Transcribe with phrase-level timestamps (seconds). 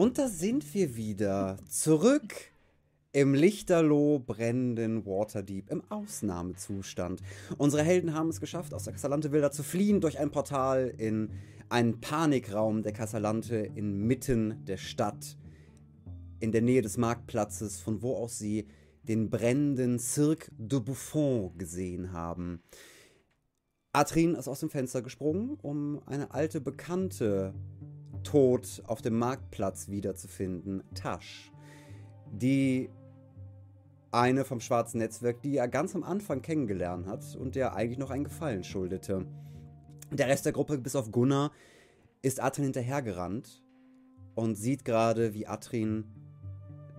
[0.00, 1.58] Und da sind wir wieder.
[1.68, 2.32] Zurück
[3.12, 7.20] im lichterloh brennenden Waterdeep im Ausnahmezustand.
[7.58, 11.28] Unsere Helden haben es geschafft, aus der Casalante Villa zu fliehen durch ein Portal in
[11.68, 15.36] einen Panikraum der Casalante inmitten der Stadt,
[16.38, 18.68] in der Nähe des Marktplatzes, von wo aus sie
[19.02, 22.62] den brennenden Cirque de Buffon gesehen haben.
[23.92, 27.52] Atrin ist aus dem Fenster gesprungen, um eine alte Bekannte
[28.24, 31.50] tot auf dem Marktplatz wiederzufinden, Tasch.
[32.32, 32.90] Die
[34.12, 38.10] eine vom schwarzen Netzwerk, die er ganz am Anfang kennengelernt hat und der eigentlich noch
[38.10, 39.26] einen Gefallen schuldete.
[40.10, 41.52] Der Rest der Gruppe, bis auf Gunnar,
[42.22, 43.62] ist Atrin hinterhergerannt
[44.34, 46.04] und sieht gerade, wie Atrin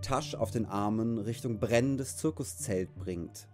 [0.02, 3.48] Tasch auf den Armen Richtung brennendes Zirkuszelt bringt.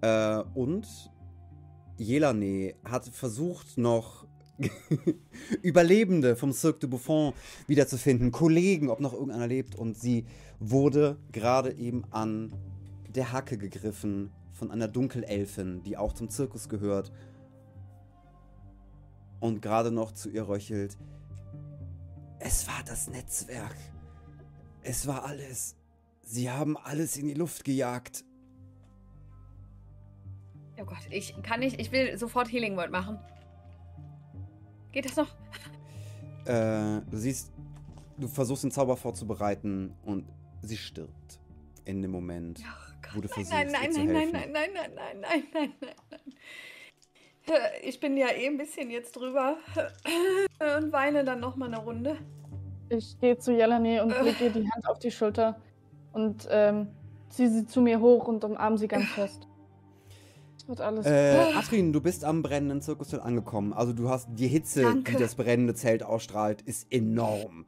[0.00, 1.11] Äh, und
[2.02, 4.26] Jelane hat versucht noch
[5.62, 7.32] Überlebende vom Cirque de Buffon
[7.66, 9.74] wiederzufinden, Kollegen, ob noch irgendeiner lebt.
[9.74, 10.26] Und sie
[10.60, 12.52] wurde gerade eben an
[13.08, 17.12] der Hacke gegriffen von einer Dunkelelfin, die auch zum Zirkus gehört.
[19.40, 20.96] Und gerade noch zu ihr röchelt.
[22.38, 23.76] Es war das Netzwerk.
[24.82, 25.76] Es war alles.
[26.22, 28.24] Sie haben alles in die Luft gejagt.
[30.82, 31.80] Oh Gott, ich kann nicht.
[31.80, 33.18] Ich will sofort Healing World machen.
[34.92, 35.28] Geht das noch?
[36.44, 37.52] Äh, du siehst,
[38.18, 40.26] du versuchst den Zauber vorzubereiten und
[40.60, 41.38] sie stirbt
[41.84, 44.32] in dem Moment, oh Gott, wo du versuchst, nein, nein, ihr nein, zu helfen.
[44.32, 46.34] Nein, nein, nein, nein, nein, nein, nein, nein.
[47.46, 49.56] Äh, ich bin ja eh ein bisschen jetzt drüber
[50.78, 52.18] und weine dann noch mal eine Runde.
[52.88, 54.22] Ich gehe zu Jelani und äh.
[54.22, 55.60] lege ihr die Hand auf die Schulter
[56.12, 56.88] und ähm,
[57.28, 59.46] ziehe sie zu mir hoch und umarme sie ganz fest.
[60.72, 63.74] Wird alles äh, Atrin, du bist am brennenden Zirkuszelt angekommen.
[63.74, 65.12] Also du hast die Hitze, Danke.
[65.12, 67.66] die das brennende Zelt ausstrahlt, ist enorm.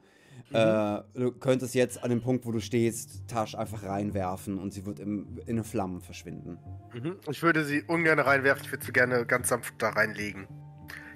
[0.49, 0.57] Mhm.
[0.57, 4.87] Äh, du könntest jetzt an dem Punkt, wo du stehst, Tasch einfach reinwerfen und sie
[4.87, 6.57] wird im, in den Flammen verschwinden.
[6.95, 7.17] Mhm.
[7.29, 10.49] Ich würde sie ungern reinwerfen, ich würde sie gerne ganz sanft da reinlegen.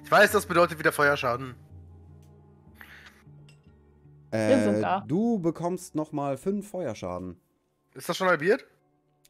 [0.03, 1.55] Ich weiß, das bedeutet wieder Feuerschaden.
[4.29, 7.41] Äh, du bekommst nochmal fünf Feuerschaden.
[7.95, 8.63] Ist das schon halbiert?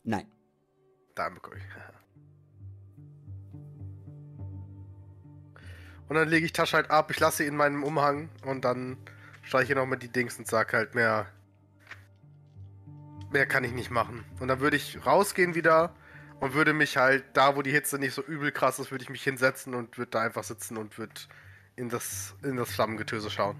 [0.03, 0.25] Nein.
[1.15, 1.63] Dann bekomme ich.
[6.09, 8.97] Und dann lege ich Tasche halt ab, ich lasse sie in meinem Umhang und dann
[9.43, 11.27] streiche noch mal die Dings und sag halt mehr.
[13.31, 14.25] Mehr kann ich nicht machen.
[14.39, 15.93] Und dann würde ich rausgehen wieder
[16.39, 19.09] und würde mich halt da, wo die Hitze nicht so übel krass ist, würde ich
[19.11, 21.13] mich hinsetzen und würde da einfach sitzen und würde
[21.75, 23.55] in das, in das Flammengetöse schauen.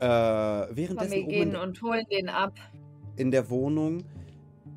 [0.00, 2.54] Äh, währenddessen wir gehen und holen den ab.
[3.16, 4.04] In der Wohnung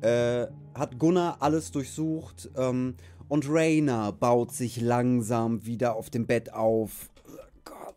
[0.02, 2.96] äh, hat Gunnar alles durchsucht ähm,
[3.28, 7.10] und Rainer baut sich langsam wieder auf dem Bett auf.
[7.26, 7.96] Oh Gott,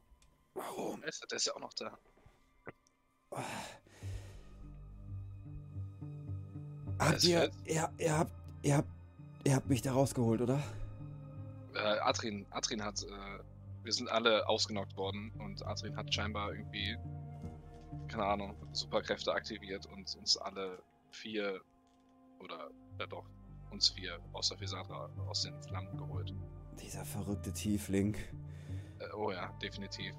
[0.54, 1.02] warum?
[1.02, 1.98] Der ist ja auch noch da.
[7.00, 8.32] Habt ihr, ihr, ihr, habt,
[8.64, 8.90] ihr, habt,
[9.44, 10.62] ihr habt mich da rausgeholt, oder?
[11.76, 13.44] Äh, Adrin, Adrin hat, äh,
[13.84, 16.98] wir sind alle ausgenockt worden und Adrin hat scheinbar irgendwie,
[18.08, 21.62] keine Ahnung, Superkräfte aktiviert und uns alle vier
[22.40, 23.26] oder ja doch
[23.72, 26.34] uns vier aus der Visatra aus den Flammen geholt.
[26.82, 28.16] Dieser verrückte Tiefling.
[29.00, 30.16] Äh, oh ja, definitiv.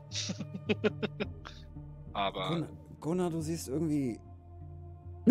[2.12, 2.48] Aber.
[2.48, 2.68] Gunnar,
[3.00, 4.20] Gunnar, du siehst irgendwie.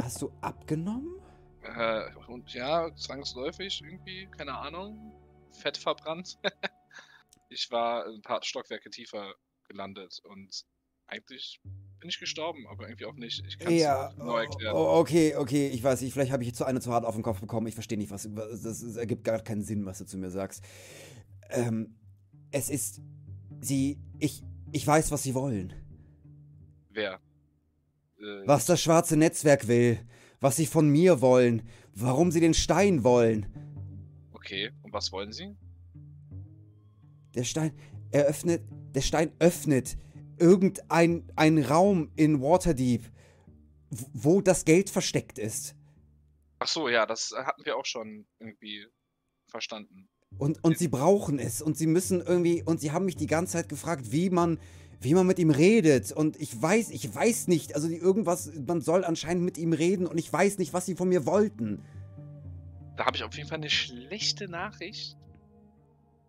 [0.02, 1.20] Hast du abgenommen?
[1.62, 5.14] Äh, und ja, zwangsläufig irgendwie, keine Ahnung.
[5.52, 6.38] Fett verbrannt.
[7.50, 9.34] ich war ein paar Stockwerke tiefer
[9.68, 10.66] gelandet und
[11.08, 11.60] eigentlich
[12.00, 13.44] bin ich gestorben, aber irgendwie auch nicht.
[13.48, 14.76] Ich kann es ja, genau erklären.
[14.76, 17.24] Okay, okay, ich weiß nicht, vielleicht habe ich jetzt zu eine zu hart auf den
[17.24, 17.68] Kopf bekommen.
[17.68, 18.30] Ich verstehe nicht, was.
[18.34, 20.64] Das, das ergibt gar keinen Sinn, was du zu mir sagst.
[21.50, 21.96] Ähm,
[22.52, 23.02] es ist.
[23.62, 24.00] Sie.
[24.20, 24.44] Ich.
[24.72, 25.74] Ich weiß, was sie wollen.
[26.90, 27.22] Wer?
[28.20, 30.00] Äh, was das schwarze Netzwerk will.
[30.40, 31.64] Was sie von mir wollen.
[31.94, 33.46] Warum sie den Stein wollen.
[34.34, 35.56] Okay, und was wollen sie?
[37.34, 37.72] Der Stein.
[38.12, 38.62] eröffnet.
[38.94, 39.98] Der Stein öffnet
[40.40, 43.04] irgendein ein Raum in Waterdeep,
[43.90, 45.76] wo das Geld versteckt ist.
[46.60, 48.88] Ach so, ja, das hatten wir auch schon irgendwie
[49.48, 50.10] verstanden.
[50.38, 53.54] Und, und sie brauchen es und sie müssen irgendwie, und sie haben mich die ganze
[53.54, 54.60] Zeit gefragt, wie man,
[55.00, 56.12] wie man mit ihm redet.
[56.12, 60.18] Und ich weiß, ich weiß nicht, also irgendwas, man soll anscheinend mit ihm reden und
[60.18, 61.84] ich weiß nicht, was sie von mir wollten.
[62.98, 65.16] Da habe ich auf jeden Fall eine schlechte Nachricht.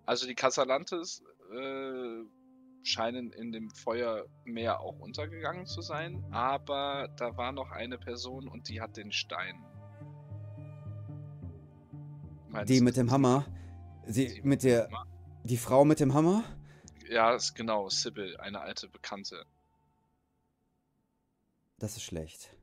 [0.07, 2.23] Also die Casalantes äh,
[2.89, 8.69] scheinen in dem Feuermeer auch untergegangen zu sein, aber da war noch eine Person und
[8.69, 9.65] die hat den Stein.
[12.49, 13.47] Meinst die mit dem Hammer?
[14.07, 14.89] Sie mit der.
[15.45, 16.45] Die Frau mit dem Hammer?
[17.11, 19.45] ja, ist genau, Sybil, eine alte Bekannte.
[21.79, 22.55] Das ist schlecht.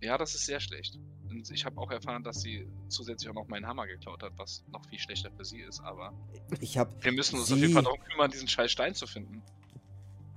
[0.00, 0.98] Ja, das ist sehr schlecht.
[1.28, 4.64] Und ich habe auch erfahren, dass sie zusätzlich auch noch meinen Hammer geklaut hat, was
[4.68, 6.12] noch viel schlechter für sie ist, aber
[6.60, 7.02] Ich hab.
[7.04, 9.42] wir müssen uns sie, auf jeden Fall darum kümmern, diesen scheiß Stein zu finden.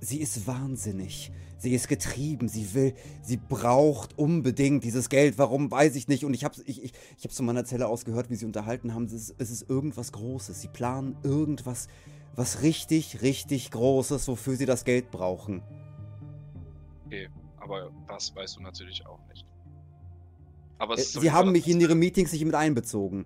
[0.04, 1.32] Sie ist wahnsinnig.
[1.56, 2.46] Sie ist getrieben.
[2.46, 5.38] Sie will, sie braucht unbedingt dieses Geld.
[5.38, 6.26] Warum, weiß ich nicht.
[6.26, 8.92] Und ich habe ich, ich, ich hab's von meiner Zelle aus gehört, wie sie unterhalten
[8.92, 9.06] haben.
[9.06, 10.60] Es ist, es ist irgendwas Großes.
[10.60, 11.88] Sie planen irgendwas,
[12.34, 15.62] was richtig, richtig Großes, wofür sie das Geld brauchen.
[17.06, 19.46] Okay, aber was weißt du natürlich auch nicht.
[20.78, 23.24] Aber Äh, es Sie haben mich in ihre Meetings nicht mit einbezogen.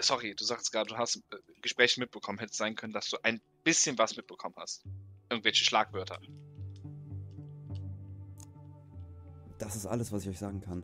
[0.00, 2.38] Sorry, du sagst gerade, du hast äh, Gespräche mitbekommen.
[2.38, 4.84] Hätte es sein können, dass du ein bisschen was mitbekommen hast.
[5.30, 6.18] Irgendwelche Schlagwörter.
[9.58, 10.82] Das ist alles, was ich euch sagen kann.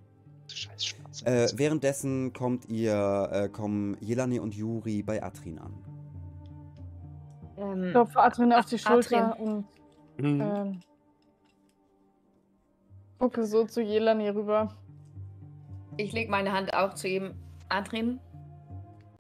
[0.52, 1.26] Scheiß Schwarze.
[1.26, 5.74] Äh, währenddessen kommt ihr, äh, kommen Jelani und Juri bei Atrin an.
[7.56, 9.64] Ähm, Ich klopfe Adrian auf die Schulter Adrian.
[10.18, 10.40] und Mhm.
[10.40, 10.80] ähm,
[13.18, 14.76] gucke so zu Jelani rüber.
[15.96, 17.34] ich lege meine Hand auch zu ihm.
[17.68, 18.18] Adrin,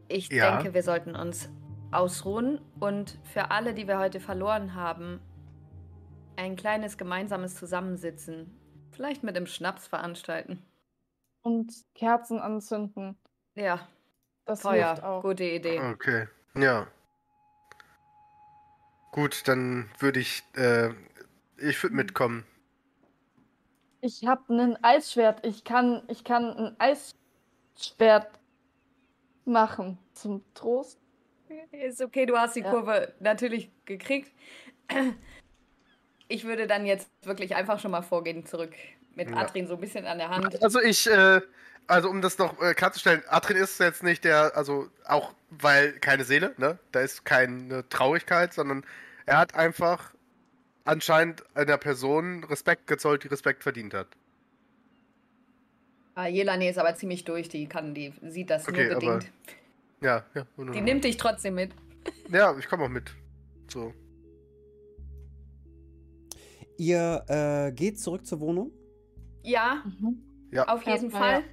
[0.08, 0.56] ich Ja?
[0.56, 1.48] denke, wir sollten uns
[1.92, 5.20] ausruhen und für alle, die wir heute verloren haben,
[6.36, 8.50] ein kleines gemeinsames Zusammensitzen,
[8.92, 10.62] vielleicht mit dem Schnaps veranstalten.
[11.42, 13.16] Und Kerzen anzünden.
[13.54, 13.88] Ja,
[14.44, 15.22] Das hilft Feuer, auch.
[15.22, 15.80] gute Idee.
[15.80, 16.86] Okay, ja.
[19.12, 20.90] Gut, dann würde ich, äh,
[21.58, 22.44] ich würde mitkommen.
[24.00, 25.44] Ich habe ein Eisschwert.
[25.44, 28.38] Ich kann, ich kann ein Eisschwert
[29.44, 29.98] machen.
[30.14, 30.99] Zum Trost.
[31.72, 32.70] Ist okay, du hast die Ja.
[32.70, 34.32] Kurve natürlich gekriegt.
[36.28, 38.72] Ich würde dann jetzt wirklich einfach schon mal vorgehen, zurück
[39.14, 39.36] mit Ja.
[39.38, 40.62] Adrin so ein bisschen an der Hand.
[40.62, 41.40] Also ich, äh,
[41.86, 46.24] also um das noch äh, klarzustellen, Atrin ist jetzt nicht der, also auch weil keine
[46.24, 46.78] Seele, ne?
[46.92, 48.84] Da ist keine Traurigkeit, sondern
[49.26, 50.14] er hat einfach
[50.84, 54.06] anscheinend einer Person Respekt gezollt, die Respekt verdient hat.
[56.14, 59.20] Ah, Jelani ist aber ziemlich durch, die kann, die sieht das Okay, nur aber-
[60.02, 60.46] Ja, ja.
[60.72, 61.72] Die nimmt dich trotzdem mit.
[62.30, 63.14] Ja, ich komme auch mit.
[63.68, 63.92] So.
[66.78, 68.72] Ihr äh, geht zurück zur Wohnung.
[69.42, 70.22] Ja, Mhm.
[70.52, 70.66] Ja.
[70.68, 71.44] auf jeden Fall.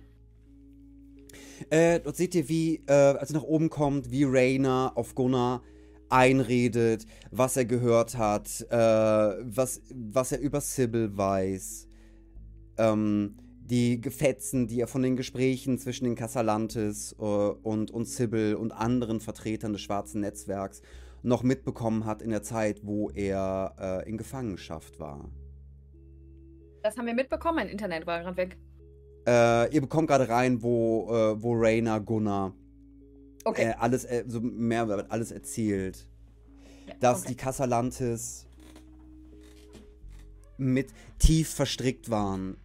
[1.70, 5.62] Äh, dort seht ihr, wie, äh, als ihr nach oben kommt, wie Rainer auf Gunnar
[6.10, 11.88] einredet, was er gehört hat, äh, was, was er über Sybil weiß,
[12.78, 13.36] ähm,
[13.70, 18.72] die Gefetzen, die er von den Gesprächen zwischen den Casalantes äh, und, und Sybil und
[18.72, 20.82] anderen Vertretern des schwarzen Netzwerks
[21.22, 23.76] noch mitbekommen hat in der Zeit, wo er
[24.06, 25.30] äh, in Gefangenschaft war.
[26.84, 28.58] Das haben wir mitbekommen, mein Internet war gerade weg.
[29.28, 32.54] Äh, ihr bekommt gerade rein, wo, äh, wo Rainer Gunnar
[33.48, 33.70] Okay.
[33.70, 36.06] äh, alles, äh, so mehr alles erzählt.
[36.86, 37.30] Ja, Dass okay.
[37.30, 38.46] die Casalantes
[40.58, 40.90] mit
[41.20, 42.58] tief verstrickt waren.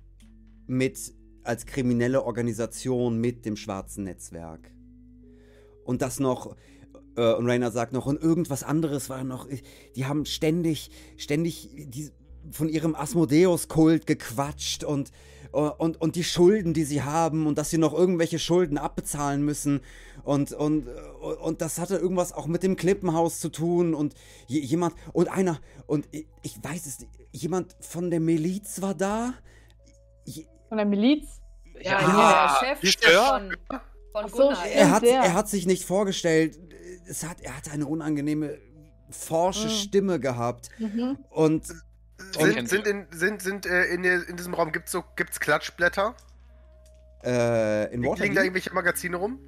[0.73, 1.13] Mit
[1.45, 4.73] als kriminelle Organisation mit dem schwarzen Netzwerk.
[5.85, 6.57] Und das noch,
[7.15, 9.61] äh, und Rainer sagt noch, und irgendwas anderes war noch, äh,
[9.97, 12.11] die haben ständig, ständig die,
[12.51, 15.11] von ihrem Asmodeus-Kult gequatscht und,
[15.53, 19.45] äh, und, und die Schulden, die sie haben und dass sie noch irgendwelche Schulden abbezahlen
[19.45, 19.81] müssen.
[20.25, 20.91] Und, und, äh,
[21.43, 24.15] und das hatte irgendwas auch mit dem Klippenhaus zu tun und
[24.47, 28.95] je- jemand, und einer, und ich, ich weiß es nicht, jemand von der Miliz war
[28.95, 29.35] da?
[30.73, 31.29] Von der Miliz.
[31.83, 33.27] ja, Ja, der Chef Stör.
[33.29, 33.57] von,
[34.13, 34.67] von so, Gunnar.
[34.69, 36.59] er, hat, er hat sich nicht vorgestellt.
[37.07, 38.57] Es hat, er hat eine unangenehme,
[39.11, 39.71] forsche Mm.
[39.71, 40.71] Stimme gehabt.
[40.79, 41.19] Mhm.
[41.29, 41.69] Und
[42.39, 45.39] Und- Sind, sind, in, sind, sind äh, in, der, in diesem Raum gibt's so gibt's
[45.41, 46.15] Klatschblätter?
[47.23, 49.41] äh, in Liegen da Waterdeep, irgendwelche Magazine rum?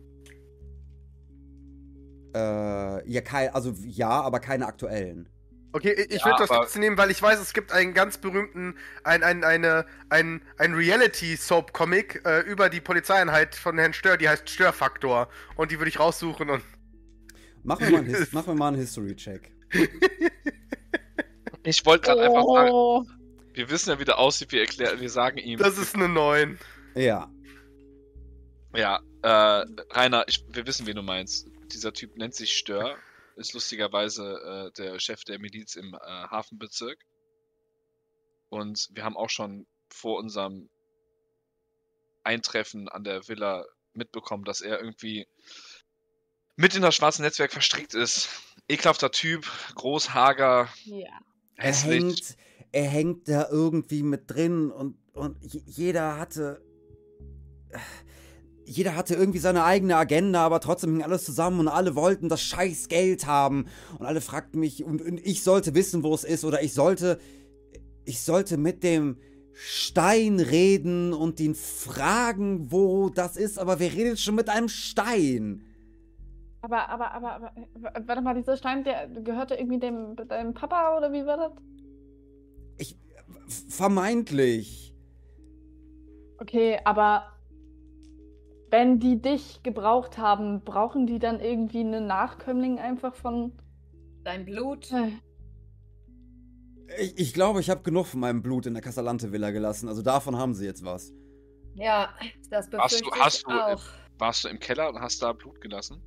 [2.36, 5.30] äh, ja, kein, also ja, aber keine aktuellen.
[5.74, 8.76] Okay, ich, Ja, würde das trotzdem nehmen, weil ich weiß, es gibt einen ganz berühmten,
[9.02, 14.48] ein, ein, eine, ein, ein Reality-Soap-Comic äh, über die Polizeieinheit von Herrn Stör, die heißt
[14.48, 15.28] Störfaktor.
[15.56, 16.62] Und die würde ich raussuchen und.
[17.64, 19.50] Machen wir mal einen, His machen wir mal einen History-Check.
[21.66, 23.06] Ich wollte gerade einfach sagen, Oh,
[23.54, 25.58] wir wissen ja, wie der aussieht, wir erklären, wir sagen ihm.
[25.58, 26.58] Das ist eine 9.
[26.94, 27.30] Ja.
[28.76, 31.48] Ja, äh, Rainer, ich, wir wissen, wen du meinst.
[31.72, 32.96] Dieser Typ nennt sich Stör,
[33.36, 36.98] ist lustigerweise äh, der Chef der Miliz im äh, Hafenbezirk.
[38.48, 40.68] Und wir haben auch schon vor unserem
[42.22, 45.26] Eintreffen an der Villa mitbekommen, dass er irgendwie
[46.56, 48.28] mit in das schwarze Netzwerk verstrickt ist.
[48.68, 51.08] Ekelhafter Typ, groß, hager, ja.
[51.56, 52.02] Er hässlich.
[52.02, 52.36] hängt,
[52.72, 56.64] er hängt da irgendwie mit drin und, und je- jeder hatte.
[58.66, 62.42] Jeder hatte irgendwie seine eigene Agenda, aber trotzdem hing alles zusammen und alle wollten das
[62.42, 63.66] scheiß Geld haben.
[63.98, 67.18] Und alle fragten mich, und, und ich sollte wissen, wo es ist, oder ich sollte.
[68.06, 69.16] Ich sollte mit dem
[69.52, 75.62] Stein reden und ihn fragen, wo das ist, aber wer redet schon mit einem Stein?
[76.60, 77.52] Aber, aber, aber, aber,
[78.06, 81.52] warte mal, dieser Stein, der gehörte irgendwie dem, deinem Papa oder wie war das?
[82.78, 82.96] Ich.
[83.68, 84.94] Vermeintlich.
[86.38, 87.33] Okay, aber
[88.74, 93.52] wenn die dich gebraucht haben, brauchen die dann irgendwie einen Nachkömmling einfach von.
[94.24, 94.90] Dein Blut?
[94.90, 95.12] Äh,
[97.00, 99.88] Ich, ich glaube, ich habe genug von meinem Blut in der Casalante-Villa gelassen.
[99.88, 101.12] Also davon haben sie jetzt was.
[101.76, 102.12] Ja,
[102.50, 103.82] das Hast befürchte du- ich hast du, äh, auch.
[104.18, 106.02] Warst du im Keller und hast da Blut gelassen?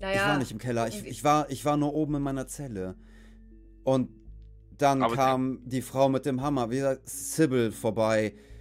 [0.00, 0.86] Naja, Ich war nicht im Keller.
[0.88, 2.94] Ich, ich, war, ich war nur oben in meiner Zelle.
[3.84, 4.10] Und
[4.76, 8.57] dann Aber kam die Frau mit dem Hammer, wie gesagt, Sybil, vorbei ich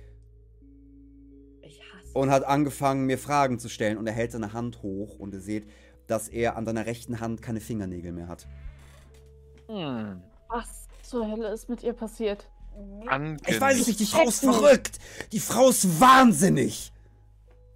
[2.18, 3.98] und hat angefangen, mir Fragen zu stellen.
[3.98, 5.70] Und er hält seine Hand hoch und ihr seht,
[6.08, 8.48] dass er an seiner rechten Hand keine Fingernägel mehr hat.
[9.68, 10.22] Hm.
[10.48, 12.50] was zur Hölle ist mit ihr passiert?
[13.48, 15.00] Ich weiß es nicht, die Frau ist verrückt!
[15.32, 16.94] Die Frau ist wahnsinnig!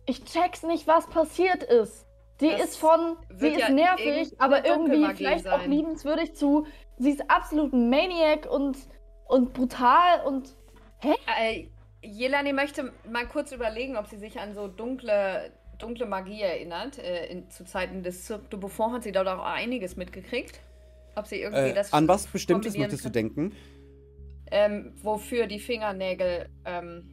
[0.06, 2.06] Ich check's nicht, was passiert ist.
[2.40, 5.72] Die Das ist von, sie ist ja nervig, aber irgendwie vielleicht auch sein.
[5.72, 6.66] liebenswürdig zu.
[6.98, 8.78] Sie ist absolut ein Maniac und,
[9.28, 10.56] und brutal und.
[11.02, 11.68] Äh,
[12.04, 16.98] Jelani möchte mal kurz überlegen, ob sie sich an so dunkle, dunkle Magie erinnert.
[16.98, 20.60] Äh, in, zu Zeiten des Cirque du Buffon hat sie dort auch einiges mitgekriegt.
[21.16, 23.54] Ob sie irgendwie Äh, das an was Bestimmtes möchtest du denken?
[24.50, 27.10] Ähm, wofür die Fingernägel ähm,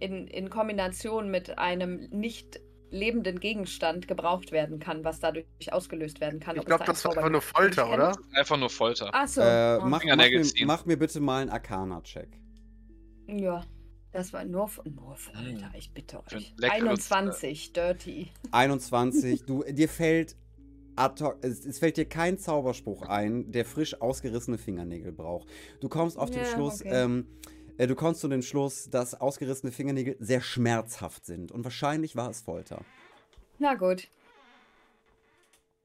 [0.00, 6.40] in, in Kombination mit einem nicht lebenden Gegenstand gebraucht werden kann, was dadurch ausgelöst werden
[6.40, 6.56] kann.
[6.56, 8.16] Ich glaube, da das war einfach nur Folter, oder?
[8.34, 9.14] Einfach nur Folter.
[9.14, 9.42] Achso.
[9.42, 9.80] Äh, oh.
[9.82, 10.66] mach, mach, Fingernägel mir, ziehen.
[10.66, 12.28] mach mir bitte mal einen Arcana-Check.
[13.28, 13.62] Ja,
[14.12, 15.74] das war nur, nur Folter, Hm.
[15.74, 16.54] ich bitte euch.
[16.56, 18.30] leckeres, 21, dirty.
[18.50, 19.42] 21.
[19.46, 20.36] du, dir fällt
[20.96, 25.48] ad hoc, es, es fällt dir kein Zauberspruch ein, der frisch ausgerissene Fingernägel braucht.
[25.80, 26.90] Du kommst auf den Ja, Schluss, okay.
[27.04, 27.26] ähm,
[27.78, 31.52] äh, du kommst zu dem Schluss, dass ausgerissene Fingernägel sehr schmerzhaft sind.
[31.52, 32.84] Und wahrscheinlich war es Folter.
[33.58, 34.08] Na gut.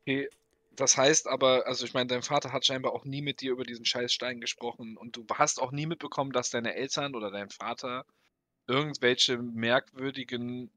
[0.01, 0.29] Okay.
[0.75, 3.63] Das heißt aber, also ich meine, dein Vater hat scheinbar auch nie mit dir über
[3.63, 7.49] diesen scheiß Stein gesprochen und du hast auch nie mitbekommen, dass deine Eltern oder dein
[7.49, 8.05] Vater
[8.67, 10.71] irgendwelche merkwürdigen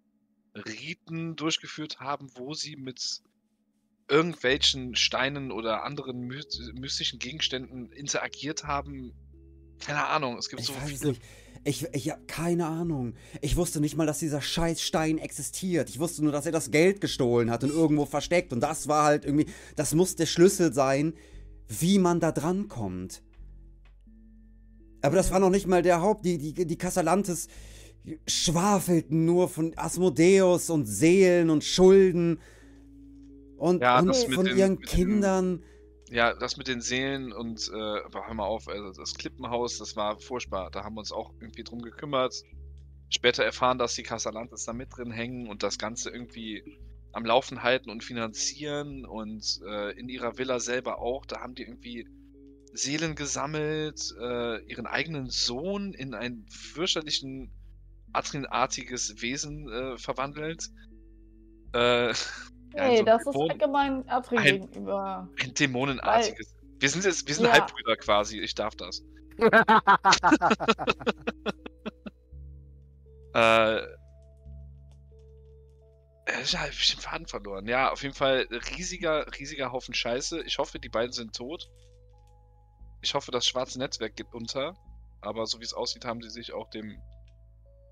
[0.54, 3.22] Riten durchgeführt haben, wo sie mit
[4.08, 6.40] irgendwelchen Steinen oder anderen my
[6.74, 9.12] mystischen Gegenständen interagiert haben.
[9.80, 11.22] Keine Ahnung, es gibt Ich so viele nicht.
[11.64, 13.14] Ich, ich habe keine Ahnung.
[13.40, 15.90] Ich wusste nicht mal, dass dieser scheiß Stein existiert.
[15.90, 18.52] Ich wusste nur, dass er das Geld gestohlen hat und irgendwo versteckt.
[18.52, 19.46] Und das war halt irgendwie,
[19.76, 21.14] das muss der Schlüssel sein,
[21.68, 23.22] wie man da dran kommt.
[25.02, 26.24] Aber das war noch nicht mal der Haupt.
[26.24, 27.48] Die, die, die Casalantes
[28.26, 32.40] schwafelten nur von Asmodeus und Seelen und Schulden.
[33.56, 35.62] Und, Ja, und von ihren Kindern.
[36.10, 40.18] Ja, das mit den Seelen und, äh, hör mal auf, also das Klippenhaus, das war
[40.18, 40.70] furchtbar.
[40.70, 42.34] Da haben wir uns auch irgendwie drum gekümmert.
[43.10, 46.78] Später erfahren, dass die Casalantes da mit drin hängen und das Ganze irgendwie
[47.12, 51.26] am Laufen halten und finanzieren und äh, in ihrer Villa selber auch.
[51.26, 52.06] Da haben die irgendwie
[52.72, 57.50] Seelen gesammelt, äh, ihren eigenen Sohn in ein fürchterlichen,
[58.12, 60.68] Adrinartiges Wesen äh, verwandelt.
[61.72, 62.14] Äh,
[62.75, 65.28] ja, Hey, so ein das ist Dämon- allgemein Adri Ein- gegenüber.
[65.42, 66.54] ein Dämonenartiges.
[66.80, 67.52] Wir sind jetzt, wir sind Ja.
[67.52, 69.02] Halbbrüder quasi, ich darf das.
[73.34, 73.80] Äh.
[76.42, 77.66] Ich habe den Faden verloren.
[77.66, 78.46] Ja, auf jeden Fall
[78.76, 80.42] riesiger, riesiger Haufen Scheiße.
[80.42, 81.70] Ich hoffe, die beiden sind tot.
[83.00, 84.75] Ich hoffe, das schwarze Netzwerk geht unter.
[85.22, 87.00] Aber so wie es aussieht, haben sie sich auch dem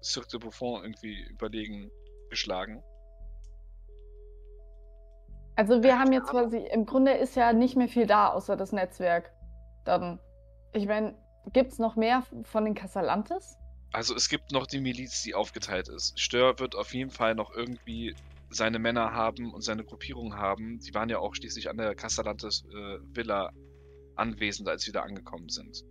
[0.02, 1.90] Cirque de Buffon irgendwie überlegen
[2.28, 2.83] geschlagen.
[5.56, 8.72] Also wir haben jetzt quasi, im Grunde ist ja nicht mehr viel da, außer das
[8.72, 9.32] Netzwerk.
[9.84, 10.20] Dann,
[10.72, 11.16] ich meine,
[11.52, 13.56] gibt es noch mehr von den Casalantes?
[13.92, 16.20] Also es gibt noch die Miliz, die aufgeteilt ist.
[16.20, 18.14] Stör wird auf jeden Fall noch irgendwie
[18.50, 20.78] seine Männer haben und seine Gruppierung haben.
[20.80, 23.50] Die waren ja auch schließlich an der Castellantes äh, Villa
[24.14, 25.82] anwesend, als sie da angekommen sind.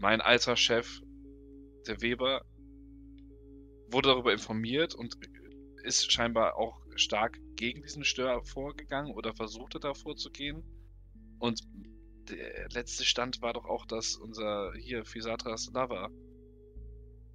[0.00, 1.00] Mein alter Chef,
[1.86, 2.42] der Weber,
[3.90, 5.16] wurde darüber informiert und
[5.84, 10.62] ist scheinbar auch stark gegen diesen Stör vorgegangen oder versuchte da vorzugehen.
[11.38, 11.62] Und
[12.28, 16.10] der letzte Stand war doch auch, dass unser hier Fisatras Lava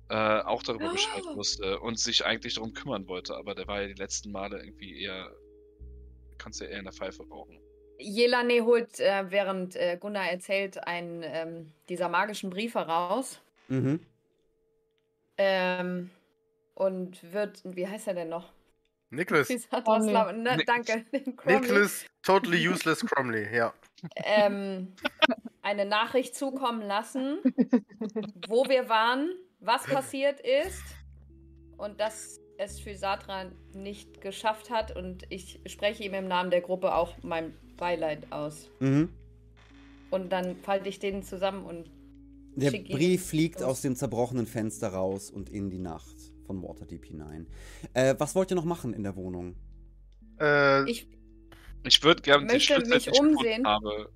[0.10, 1.36] äh, auch darüber Bescheid Oh.
[1.38, 5.02] wusste und sich eigentlich darum kümmern wollte, aber der war ja die letzten Male irgendwie
[5.02, 5.32] eher,
[6.38, 7.60] kannst ja eher in der Pfeife rauchen.
[8.00, 13.40] Jelane holt, äh, während äh, Gunnar erzählt, einen ähm, dieser magischen Briefe raus.
[13.70, 14.00] Mhm.
[15.38, 16.10] Ähm,
[16.76, 18.52] und wird, wie heißt er denn noch?
[19.14, 19.50] Nicholas.
[19.50, 21.06] Ne, danke.
[21.46, 23.74] Nicholas, totally useless Cromley, ja.
[24.16, 24.94] ähm,
[25.62, 27.40] eine Nachricht zukommen lassen,
[28.48, 30.84] wo wir waren, was passiert ist
[31.78, 34.96] und dass es für Satra nicht geschafft hat.
[34.96, 38.70] Und ich spreche ihm im Namen der Gruppe auch mein Beileid aus.
[38.80, 39.10] Mhm.
[40.12, 41.90] Und dann falte ich den zusammen und
[42.56, 47.48] Der Brief fliegt aus dem zerbrochenen Fenster raus und in die Nacht von Waterdeep hinein.
[47.94, 49.56] Äh, was wollt ihr noch machen in der Wohnung?
[50.40, 51.08] Äh, ich
[51.84, 53.66] Ich würde gerne den Möchte Schlüssel, mich den ich umsehen.
[53.66, 54.12] habe,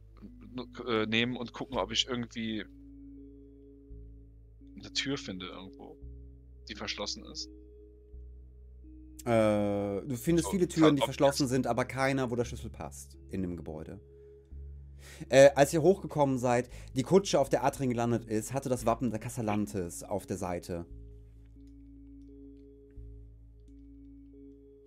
[0.87, 2.65] äh, nehmen und gucken, ob ich irgendwie
[4.79, 5.97] eine Tür finde irgendwo,
[6.69, 7.49] die verschlossen ist.
[9.25, 13.17] Äh, du findest So, viele Türen, die verschlossen sind, aber keiner, wo der Schlüssel passt
[13.29, 13.99] in dem Gebäude.
[15.29, 19.09] Äh, als ihr hochgekommen seid, die Kutsche, auf der Atring gelandet ist, hatte das Wappen
[19.09, 20.85] der Casalantes auf der Seite.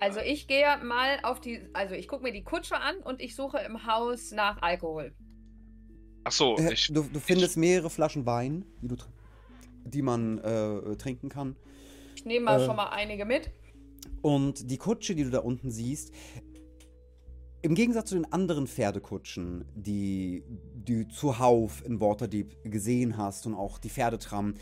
[0.01, 3.35] Also ich gehe mal auf die, also ich gucke mir die Kutsche an und ich
[3.37, 5.13] suche im Haus nach Alkohol.
[6.25, 8.97] Ach so, Äh, ich, du, du findest mehrere Flaschen Wein, die, du,
[9.85, 11.57] die man äh, trinken kann.
[12.17, 12.65] Ich nehme mal Äh.
[12.67, 13.51] schon mal einige mit.
[14.23, 16.13] Und die Kutsche, die du da unten siehst,
[17.63, 20.43] im Gegensatz zu den anderen Pferdekutschen, die
[20.85, 24.55] du zuhauf in Waterdeep gesehen hast und auch die Pferdetram,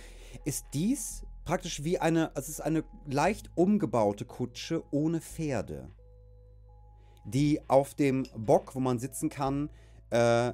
[0.45, 5.89] ist dies praktisch wie eine, es ist eine leicht umgebaute Kutsche ohne Pferde,
[7.25, 9.71] die auf dem Bock, wo man sitzen kann,
[10.11, 10.53] äh,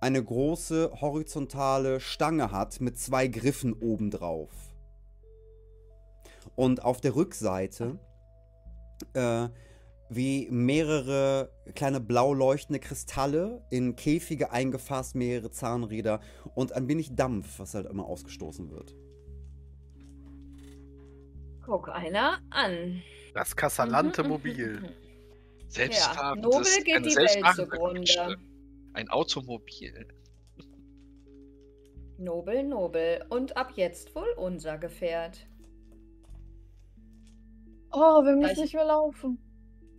[0.00, 4.52] eine große horizontale Stange hat mit zwei Griffen obendrauf.
[6.54, 7.98] Und auf der Rückseite
[9.14, 9.48] äh,
[10.10, 16.20] wie mehrere kleine blau leuchtende Kristalle in Käfige eingefasst, mehrere Zahnräder
[16.54, 18.94] und ein wenig Dampf, was halt immer ausgestoßen wird.
[21.64, 23.02] Guck einer an.
[23.34, 24.80] das Casalante Mhm, mhm, Mobil.
[24.80, 24.88] mhm.
[25.68, 28.36] selbstfahrendes, Ja, Nobel geht die Welt zugrunde.
[28.92, 30.08] Ein Automobil.
[32.18, 33.24] Nobel, nobel.
[33.30, 35.46] Und ab jetzt wohl unser Gefährt.
[37.92, 39.38] Oh, wir müssen ich- nicht mehr laufen.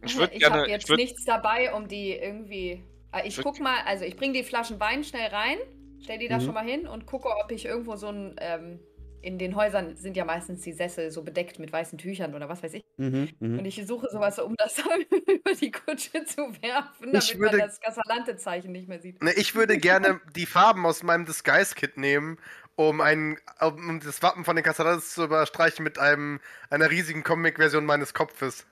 [0.04, 2.84] Ich ich habe ich jetzt würd, nichts dabei, um die irgendwie.
[3.12, 5.58] Ah, Ich guck mal, also ich bringe die Flaschen Wein schnell rein,
[6.02, 6.42] stell die da Mhm.
[6.42, 8.36] schon mal hin und gucke, ob ich irgendwo so ein.
[8.40, 8.80] Ähm,
[9.22, 12.64] in den Häusern sind ja meistens die Sessel so bedeckt mit weißen Tüchern oder was
[12.64, 12.84] weiß ich.
[12.98, 13.60] Mhm, mhm.
[13.60, 14.78] Und ich suche sowas, um das
[15.28, 19.22] über die Kutsche zu werfen, damit würde- man das Casalante-Zeichen nicht mehr sieht.
[19.24, 22.38] Ne, ich würde gerne die Farben aus meinem Disguise-Kit nehmen,
[22.76, 27.86] um, ein, um das Wappen von den Casalantes zu überstreichen mit einem, einer riesigen Comic-Version
[27.86, 28.66] meines Kopfes.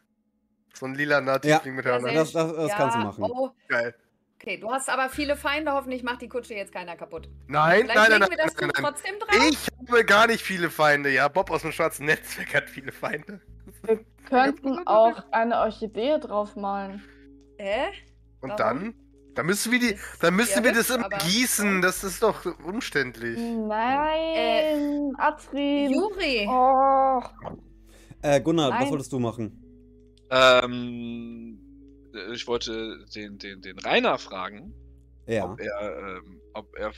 [0.74, 1.38] So ein lila Ja.
[1.40, 2.16] Tiefling mit Ja, Hörnern.
[2.16, 3.24] Das- das- das kannst du machen.
[3.24, 3.94] Oh, Geil.
[4.42, 7.30] Okay, du hast aber viele Feinde, hoffentlich macht die Kutsche jetzt keiner kaputt.
[7.48, 8.84] Nein, Vielleicht nein, nein, wir das nein, nein.
[8.86, 9.50] trotzdem drauf.
[9.50, 11.28] Ich habe gar nicht viele Feinde, ja.
[11.28, 13.42] Bob aus dem schwarzen Netzwerk hat viele Feinde.
[13.84, 17.04] Wir könnten auch eine Orchidee draufmalen.
[17.58, 17.88] Hä?
[18.42, 18.58] Und Warum?
[18.58, 18.94] dann?
[19.36, 21.82] Dann müssen wir die, dann müssen ja wir das immer gießen.
[21.82, 23.38] Das ist doch umständlich.
[23.38, 25.92] Nein, Atrin.
[25.92, 26.48] Juri!
[26.50, 27.22] Oh,
[28.22, 28.90] Äh, Gunnar, was Nein.
[28.90, 29.64] wolltest du machen?
[30.32, 31.49] ähm,
[32.34, 34.74] ich wollte den, den, den Rainer fragen,
[35.28, 35.52] Ja.
[35.52, 36.92] ob er, ähm, ob er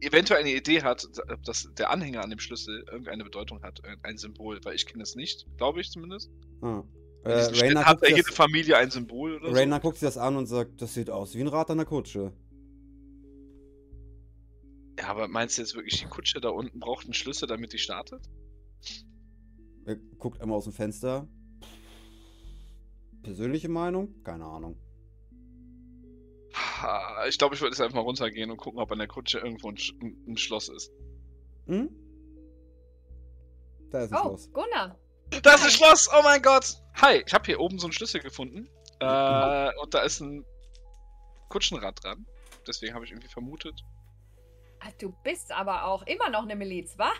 [0.00, 4.16] eventuell eine Idee hat, ob das der Anhänger an dem Schlüssel irgendeine Bedeutung hat, ein
[4.16, 6.30] Symbol, weil ich kenne es nicht, glaube ich zumindest.
[6.62, 6.84] In
[7.24, 10.46] Äh, Rainer, hat jede das, Familie ein Symbol oder Rainer guckt sich das an und
[10.46, 12.32] sagt, das sieht aus wie ein Rad an der Kutsche.
[12.32, 12.32] so.
[14.98, 17.78] Ja, aber meinst du jetzt wirklich, die Kutsche da unten braucht einen Schlüssel, damit die
[17.78, 18.22] startet?
[19.84, 21.28] Er guckt einmal aus dem Fenster.
[23.22, 24.22] Persönliche Meinung?
[24.24, 24.76] Keine Ahnung.
[27.28, 29.68] Ich glaube, ich würde jetzt einfach mal runtergehen und gucken, ob an der Kutsche irgendwo
[29.70, 30.90] ein, Sch ein Schloss ist.
[31.66, 31.90] Hm?
[33.90, 34.52] Da ist ein Oh, Schloss.
[34.52, 34.98] Gunnar.
[35.42, 36.08] Da ist ein Schloss!
[36.12, 36.82] Oh mein Gott!
[37.00, 38.68] Hi, ich habe hier oben so einen Schlüssel gefunden.
[39.00, 40.44] Äh, und da ist ein
[41.50, 42.26] Kutschenrad dran.
[42.66, 43.80] Deswegen habe ich irgendwie vermutet.
[44.80, 47.10] Ah, Du bist aber auch immer noch eine Miliz, wa?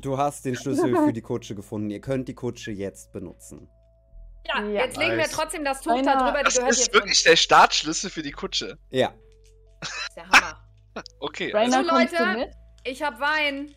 [0.00, 1.90] Du hast den Schlüssel für die Kutsche gefunden.
[1.90, 3.68] Ihr könnt die Kutsche jetzt benutzen.
[4.46, 4.84] Ja, Ja.
[4.84, 7.22] jetzt legen wir trotzdem das Tuch Einer- da drüber, die Das gehört ist jetzt wirklich
[7.22, 8.78] der Startschlüssel für die Kutsche.
[8.90, 9.12] Ja.
[9.80, 10.60] Das ist der Hammer.
[11.18, 12.50] Okay, Rainer, Also, Leute, mit?
[12.84, 13.74] Ich hab Wein.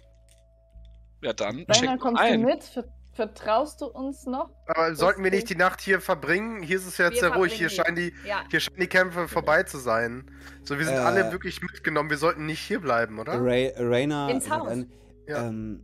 [1.23, 2.41] ja dann Rainer, kommst ein.
[2.41, 2.63] du mit?
[2.63, 4.51] Ver vertraust du uns noch?
[4.67, 6.61] Aber sollten wir nicht die Nacht hier verbringen?
[6.61, 7.51] Hier ist es jetzt Wir sehr ruhig.
[7.53, 8.43] Hier scheinen die, Ja.
[8.51, 10.29] hier scheinen die Kämpfe vorbei zu sein.
[10.63, 10.99] So, wir sind Äh.
[10.99, 12.11] alle wirklich mitgenommen.
[12.11, 13.43] Wir sollten nicht hier bleiben, oder?
[13.43, 14.67] Ray, Rainer Ins Haus.
[14.67, 14.91] ein,
[15.27, 15.47] Ja.
[15.47, 15.83] ähm,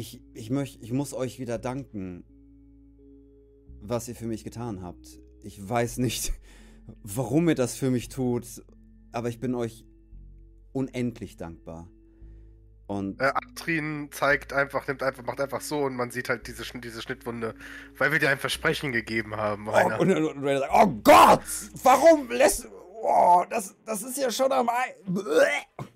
[0.00, 2.24] ich, ich, möcht, ich muss euch wieder danken,
[3.82, 5.20] was ihr für mich getan habt.
[5.42, 6.32] Ich weiß nicht,
[7.02, 8.46] warum ihr das für mich tut,
[9.12, 9.84] aber ich bin euch
[10.72, 11.90] unendlich dankbar.
[12.86, 16.64] Und Äh, Atrin zeigt einfach, nimmt einfach, macht einfach so und man sieht halt diese,
[16.80, 17.54] diese Schnittwunde,
[17.98, 19.68] weil wir dir ein Versprechen gegeben haben.
[19.68, 21.44] Oh, und, und, und sagt, oh Gott,
[21.84, 22.66] warum lässt...
[23.02, 24.68] Oh, das, das ist ja schon am...
[24.68, 24.94] Ei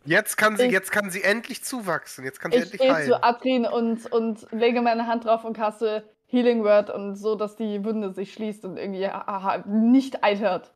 [0.07, 2.25] Jetzt kann sie, Ich- jetzt kann sie endlich zuwachsen.
[2.25, 3.09] Jetzt kann sie Ich endlich gehe heilen.
[3.09, 7.57] zu Adrin und, und lege meine Hand drauf und caste Healing Word und so, dass
[7.57, 10.75] die Wunde sich schließt und irgendwie aha, nicht eitert.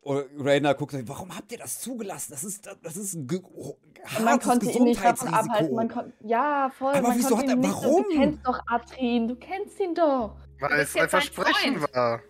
[0.00, 2.32] Und Rainer guckt, sich, warum habt ihr das zugelassen?
[2.32, 3.76] Das ist, das ist ein oh,
[4.22, 5.76] man konnte ihn nicht davon abhalten.
[5.76, 6.92] Man kon ja, voll.
[6.94, 8.02] Aber man wieso konnte hat er- nicht, warum?
[8.10, 10.36] Du kennst doch Adrin, du kennst ihn doch.
[10.58, 11.94] weil es ein Versprechen Freund.
[11.94, 12.20] war.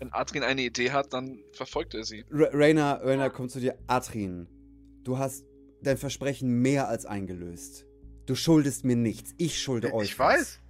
[0.00, 2.24] Wenn Adrian eine Idee hat, dann verfolgt er sie.
[2.30, 3.78] Ra Rainer, Rainer kommt zu dir.
[3.86, 4.48] Atrin,
[5.04, 5.44] du hast
[5.82, 7.86] dein Versprechen mehr als eingelöst.
[8.24, 9.34] Du schuldest mir nichts.
[9.36, 10.12] Ich schulde euch.
[10.12, 10.34] Ich was.
[10.34, 10.60] weiß.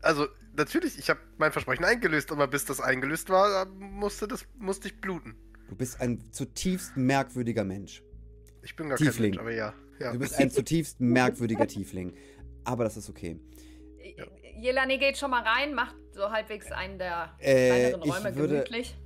[0.00, 0.26] Also,
[0.56, 4.98] natürlich, ich habe mein Versprechen eingelöst, aber bis das eingelöst war, musste, das, musste ich
[5.00, 5.36] bluten.
[5.68, 8.02] Du bist ein zutiefst merkwürdiger Mensch.
[8.62, 9.12] Ich bin gar Tiefling.
[9.12, 9.74] kein Mensch, aber ja.
[9.98, 10.12] ja.
[10.12, 12.16] Du bist ein zutiefst merkwürdiger Tiefling.
[12.64, 13.38] Aber das ist okay.
[14.60, 18.54] Jelani geht schon mal rein, macht so halbwegs einen der Äh, kleineren ich Räume würde-
[18.54, 18.96] gemütlich.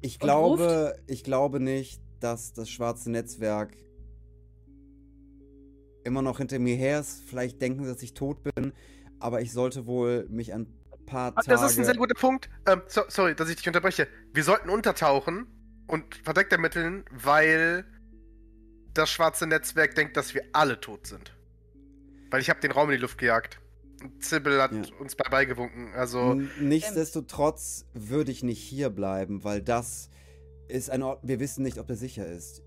[0.00, 3.74] Ich glaube, ich glaube nicht, dass das schwarze Netzwerk
[6.04, 7.22] immer noch hinter mir her ist.
[7.26, 8.72] Vielleicht denken sie, dass ich tot bin,
[9.18, 10.66] aber ich sollte wohl mich ein
[11.06, 11.48] paar Ah, Tage.
[11.48, 12.50] Das ist ein sehr guter Punkt.
[12.66, 14.06] Ähm, so, sorry, dass ich dich unterbreche.
[14.32, 15.46] Wir sollten untertauchen
[15.86, 17.84] und verdeckt ermitteln, weil
[18.92, 21.34] das schwarze Netzwerk denkt, dass wir alle tot sind.
[22.30, 23.58] Weil ich habe den Raum in die Luft gejagt.
[24.20, 24.82] Sybil hat Ja.
[24.98, 25.92] uns bei beigewunken.
[25.94, 30.10] Also, Nichtsdestotrotz würde ich nicht hier bleiben, weil das
[30.68, 31.20] ist ein Ort.
[31.22, 32.62] Wir wissen nicht, ob der sicher ist.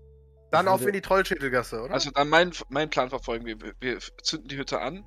[0.50, 1.92] dann ich auf würde- in die Trollschädelgasse, oder?
[1.92, 3.58] Also dann mein, mein Plan verfolgen wir.
[3.80, 5.04] Wir- zünden die Hütte an.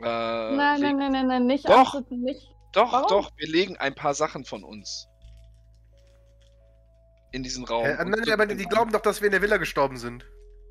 [0.00, 1.94] Äh, nein, nein, nein, nein, nein, nicht Doch.
[1.94, 2.50] anzünden, nicht.
[2.72, 3.08] Doch, Warum?
[3.08, 5.06] doch, wir legen ein paar Sachen von uns
[7.32, 7.84] in diesen Raum.
[7.86, 10.24] äh, und nein, aber die glauben doch, dass wir in der Villa gestorben sind.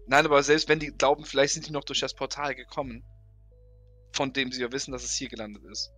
[0.07, 3.03] Nein, aber selbst wenn die glauben, vielleicht sind die noch durch das Portal gekommen,
[4.13, 5.91] von dem sie ja wissen, dass es hier gelandet ist.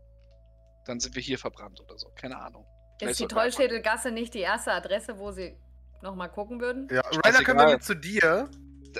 [0.85, 2.09] Dann sind wir hier verbrannt oder so.
[2.15, 2.65] Keine Ahnung.
[2.97, 5.57] Vielleicht Ist die Trollschädelgasse nicht die erste Adresse, wo sie
[6.01, 6.87] nochmal gucken würden?
[6.91, 7.01] Ja.
[7.01, 8.49] Rainer, können wir mit zu dir?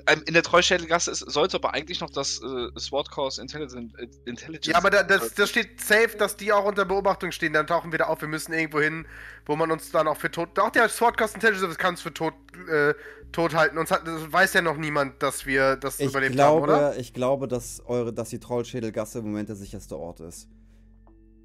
[0.07, 3.93] Ähm, In der Treuschädelgasse ist, sollte aber eigentlich noch das äh, Sword Course Intelligence.
[3.97, 7.53] äh, Intelligence Ja, aber da, das, das steht safe, dass die auch unter Beobachtung stehen.
[7.53, 8.21] Dann tauchen wir da auf.
[8.21, 9.05] Wir müssen irgendwo hin,
[9.45, 10.57] wo man uns dann auch für tot.
[10.59, 12.33] Auch der Sword Cost Intelligence Service kann uns für tot,
[12.69, 12.93] äh,
[13.31, 13.77] tot halten.
[13.77, 16.77] Uns hat, das weiß ja noch niemand, dass wir das Ich überlebt haben, oder?
[16.77, 20.47] glaube, ich glaube, dass eure, dass die Trollschädelgasse im Moment der sicherste Ort ist.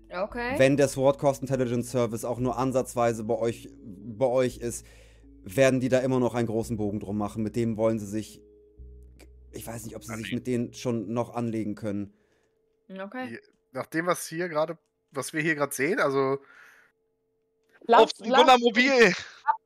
[0.08, 0.54] Okay.
[0.56, 4.86] Wenn der Sword Cost Intelligence Service auch nur ansatzweise bei euch, bei euch ist,
[5.46, 7.42] werden die da immer noch einen großen Bogen drum machen.
[7.42, 8.42] Mit dem wollen sie sich.
[9.52, 12.12] Ich weiß nicht, ob sie sich mit denen schon noch anlegen können.
[13.00, 13.38] okay.
[13.72, 14.76] Nach dem, was hier gerade,
[15.12, 16.38] was wir hier gerade sehen, also
[17.88, 19.12] Lass, Auf lass Gunnermobil!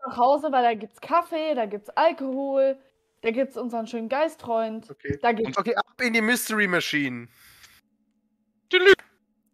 [0.06, 2.78] nach Hause, weil da gibt's Kaffee, da gibt's Alkohol,
[3.22, 5.18] da gibt's unseren schönen Geistfreund, okay.
[5.22, 7.28] da gibt's Okay, ab in die Mystery Machine.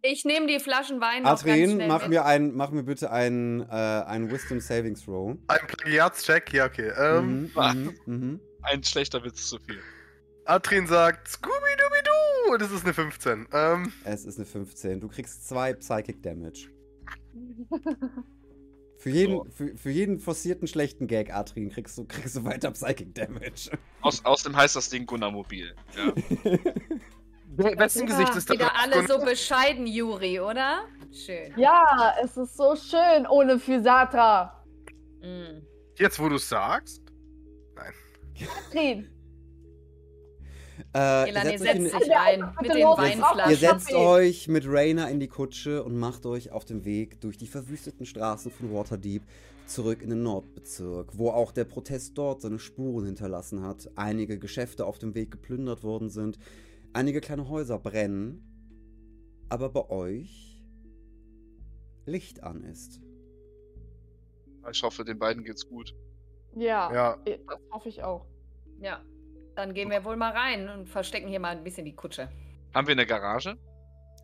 [0.09, 4.31] Ich nehme die Flaschen Wein Adrien, mach mir, ein, mach mir bitte einen, äh, einen
[4.31, 5.37] Wisdom Savings Throw.
[5.49, 6.93] Ein Plagiatscheck, ja, okay.
[6.97, 8.41] Ähm, Mhm, mhm, mhm.
[8.63, 9.79] Ein schlechter Witz zu viel.
[10.45, 13.49] Adrien sagt Scooby-Dooby-Doo und es ist eine 15.
[13.53, 15.01] Ähm, Es ist eine 15.
[15.01, 16.69] Du kriegst zwei Psychic Damage.
[18.99, 19.47] Für jeden, So.
[19.53, 23.71] für, für jeden forcierten schlechten Gag, Adrien, kriegst du, kriegst du weiter Psychic Damage.
[24.01, 25.75] Aus, außerdem heißt das Ding Gunnermobil.
[25.97, 26.13] Ja.
[27.57, 30.85] wessen Gesicht ist da Wieder alle so bescheiden, Juri, oder?
[31.13, 31.53] Schön.
[31.57, 34.65] Ja, es ist so schön ohne Physatra.
[35.23, 35.63] Mm.
[35.97, 37.03] Jetzt, wo du sagst.
[38.71, 39.09] Adrin,
[40.95, 43.57] Äh, ihr setzt in- setzt sich ein mit den los, Ihr Weinflaschen.
[43.57, 47.47] setzt euch mit Rainer in die Kutsche und macht euch auf den Weg durch die
[47.47, 49.23] verwüsteten Straßen von Waterdeep
[49.67, 53.89] zurück in den Nordbezirk, wo auch der Protest dort seine Spuren hinterlassen hat.
[53.97, 56.39] Einige Geschäfte auf dem Weg geplündert worden sind,
[56.97, 58.43] einige kleine Häuser brennen,
[59.49, 60.65] aber bei euch
[62.07, 63.01] Licht an ist.
[64.71, 65.95] Ich hoffe, den beiden geht's gut.
[66.55, 68.27] ja, Ja, das hoffe ich auch.
[68.81, 69.05] Ja.
[69.55, 72.31] Dann gehen wir wohl mal rein und verstecken hier mal ein bisschen die Kutsche.
[72.75, 73.57] Haben wir eine Garage?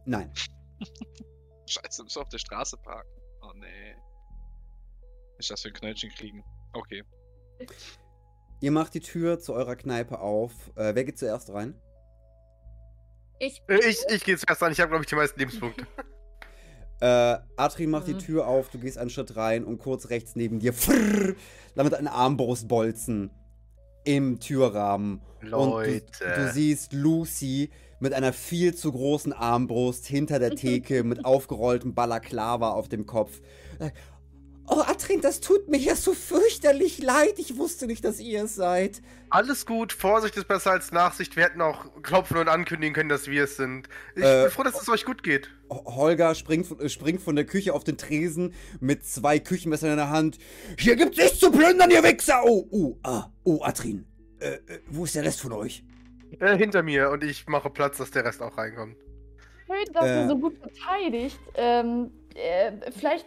[0.04, 0.32] Nein.
[1.68, 3.10] Scheiße, müssen wir auf der Straße parken.
[3.42, 3.94] Oh nee.
[5.38, 6.44] Nicht, dass wir ein Knöllchen kriegen.
[6.74, 7.02] Okay.
[8.60, 10.52] Ihr macht die Tür zu eurer Kneipe auf.
[10.76, 11.80] Äh, wer geht zuerst rein?
[13.42, 13.60] Ich.
[13.68, 14.70] Äh, ich, ich gehe zuerst an.
[14.72, 15.86] Ich habe, glaube ich, die meisten Lebenspunkte.
[17.00, 18.18] Äh, Atri macht die Mhm.
[18.20, 21.34] Tür auf, du gehst einen Schritt rein und kurz rechts neben dir frrr,
[21.74, 23.32] landet ein Armbrustbolzen
[24.04, 25.20] im Türrahmen.
[25.40, 26.06] Und Leute.
[26.20, 31.92] du, du siehst Lucy mit einer viel zu großen Armbrust hinter der Theke mit aufgerolltem
[31.92, 33.40] Balaklava auf dem Kopf.
[34.74, 37.34] Oh, Atrin, das tut mir ja so fürchterlich leid.
[37.38, 39.02] Ich wusste nicht, dass ihr es seid.
[39.28, 41.36] Alles gut, Vorsicht ist besser als Nachsicht.
[41.36, 43.88] Wir hätten auch klopfen und ankündigen können, dass wir es sind.
[44.16, 45.50] Ich Äh, bin froh, dass es euch gut geht.
[45.68, 49.90] Ho- Holger springt, von- äh, springt von der Küche auf den Tresen mit zwei Küchenmessern
[49.90, 50.38] in der Hand.
[50.78, 52.40] Hier gibt's nichts zu plündern, ihr Wichser!
[52.44, 54.06] Oh, oh, ah, oh, Atrin.
[54.40, 55.84] Äh, äh, wo ist der Rest von euch?
[56.40, 58.96] Äh, hinter mir und ich mache Platz, dass der Rest auch reinkommt.
[59.66, 60.22] Schön, dass Äh.
[60.22, 61.38] ihr so gut verteidigt.
[61.56, 63.26] Ähm, äh, vielleicht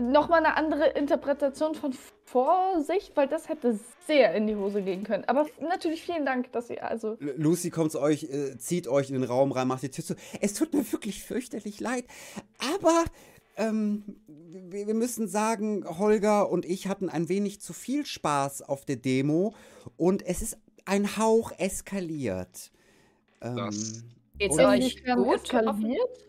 [0.00, 1.92] nochmal eine andere Interpretation von
[2.24, 5.24] Vorsicht, weil das hätte sehr in die Hose gehen können.
[5.26, 7.16] Aber natürlich vielen Dank, dass ihr also.
[7.20, 10.04] L- Lucy kommt zu euch, äh, zieht euch in den Raum rein, macht die Tür
[10.04, 10.14] zu.
[10.40, 12.04] Es tut mir wirklich fürchterlich leid,
[12.76, 13.04] aber
[13.56, 18.84] ähm, wir, wir müssen sagen, Holger und ich hatten ein wenig zu viel Spaß auf
[18.84, 19.54] der Demo
[19.96, 22.70] und es ist ein Hauch eskaliert.
[23.40, 24.02] Ähm, Das-
[24.38, 25.34] Geht's Oder- euch Inwiefern gut?
[25.34, 26.28] eskaliert?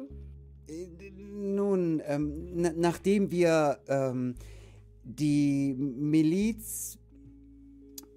[1.32, 4.36] Nun, ähm, na, nachdem wir ähm,
[5.04, 6.98] die Miliz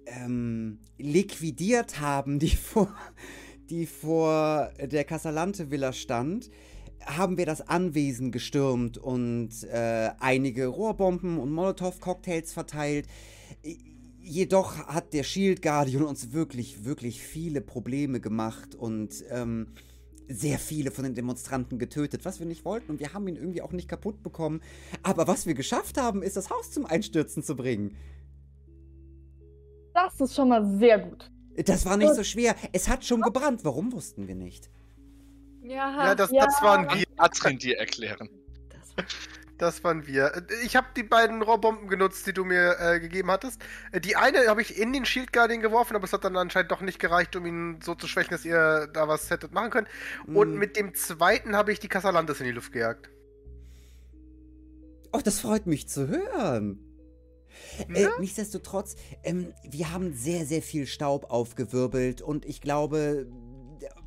[0.05, 2.93] ähm, liquidiert haben, die vor,
[3.69, 6.49] die vor der Casalante-Villa stand,
[7.05, 13.07] haben wir das Anwesen gestürmt und äh, einige Rohrbomben und Molotow-Cocktails verteilt.
[14.21, 19.67] Jedoch hat der Shield Guardian uns wirklich, wirklich viele Probleme gemacht und ähm,
[20.27, 23.61] sehr viele von den Demonstranten getötet, was wir nicht wollten und wir haben ihn irgendwie
[23.61, 24.61] auch nicht kaputt bekommen.
[25.01, 27.95] Aber was wir geschafft haben, ist das Haus zum Einstürzen zu bringen.
[29.93, 31.29] Das ist schon mal sehr gut.
[31.65, 32.55] Das war nicht so schwer.
[32.71, 33.63] Es hat schon gebrannt.
[33.63, 34.69] Warum wussten wir nicht?
[35.61, 36.45] Ja, Ja, das, ja.
[36.45, 37.05] das waren wir.
[37.17, 38.27] Atrin dir erklären.
[38.69, 39.05] das
[39.63, 40.35] Das waren wir.
[40.35, 43.61] Äh, Ich habe die beiden Rohrbomben genutzt, die du mir äh, gegeben hattest.
[43.93, 46.71] Äh, Die eine habe ich in den Shield Guardian geworfen, aber es hat dann anscheinend
[46.71, 49.87] doch nicht gereicht, um ihn so zu schwächen, dass ihr da was hättet machen können.
[50.27, 50.57] Und Mm.
[50.57, 53.09] mit dem zweiten habe ich die Casalantes in die Luft gejagt.
[55.13, 56.79] Oh, das freut mich zu hören.
[57.93, 63.27] Äh, nichtsdestotrotz, ähm, wir haben sehr, sehr viel Staub aufgewirbelt und ich glaube,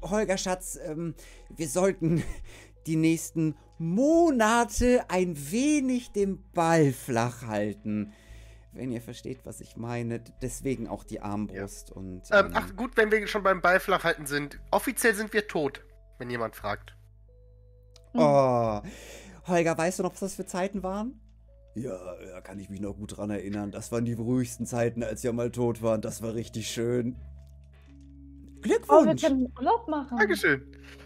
[0.02, 1.14] Holger Schatz, ähm,
[1.48, 2.22] wir sollten
[2.86, 8.12] die nächsten Monate ein wenig den Ball flach halten.
[8.72, 10.20] Wenn ihr versteht, was ich meine.
[10.42, 12.22] Deswegen auch die Armbrust und.
[12.30, 14.60] Ähm, ach gut, wenn wir schon beim Ball flach halten sind.
[14.70, 15.82] Offiziell sind wir tot,
[16.18, 16.94] wenn jemand fragt.
[18.12, 18.80] Oh.
[19.46, 21.20] Holger, weißt du noch, was das für Zeiten waren?
[21.74, 21.98] Ja,
[22.32, 23.70] da kann ich mich noch gut dran erinnern.
[23.70, 26.00] Das waren die ruhigsten Zeiten, als wir mal tot waren.
[26.00, 27.16] Das war richtig schön.
[28.58, 29.22] Oh, wir Glückwunsch!
[29.22, 30.18] können Urlaub machen.
[30.18, 30.62] Dankeschön.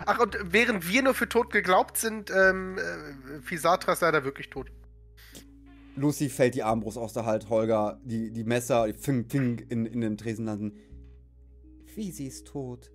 [0.07, 4.51] Ach, und während wir nur für tot geglaubt sind, ähm, äh, Fisatra ist leider wirklich
[4.51, 4.71] tot.
[5.97, 7.49] Lucy fällt die Armbrust aus der Halt.
[7.51, 10.79] Holger, die, die Messer, die Fing, Fing in, in den Tresen landen.
[11.95, 12.91] Wie sie ist tot.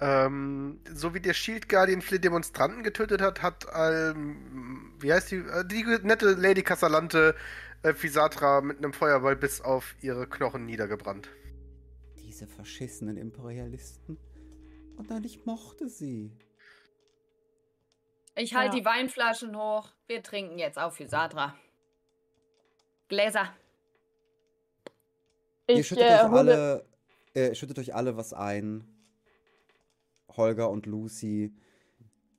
[0.00, 5.36] Ähm, so wie der Shield Guardian viele Demonstranten getötet hat, hat, ähm, wie heißt die,
[5.36, 7.34] äh, die nette Lady Casalante
[7.82, 11.28] äh, Fisatra mit einem Feuerball bis auf ihre Knochen niedergebrannt.
[12.38, 14.16] Diese verschissenen Imperialisten.
[14.96, 16.30] Und dann ich mochte sie.
[18.36, 18.80] Ich halte Ja.
[18.80, 19.90] die Weinflaschen hoch.
[20.06, 21.56] Wir trinken jetzt auf für Sadra.
[23.08, 23.52] Gläser.
[25.66, 26.86] Ihr Ich schüttet, äh, euch alle,
[27.34, 28.84] äh, schüttet euch alle was ein.
[30.36, 31.52] Holger und Lucy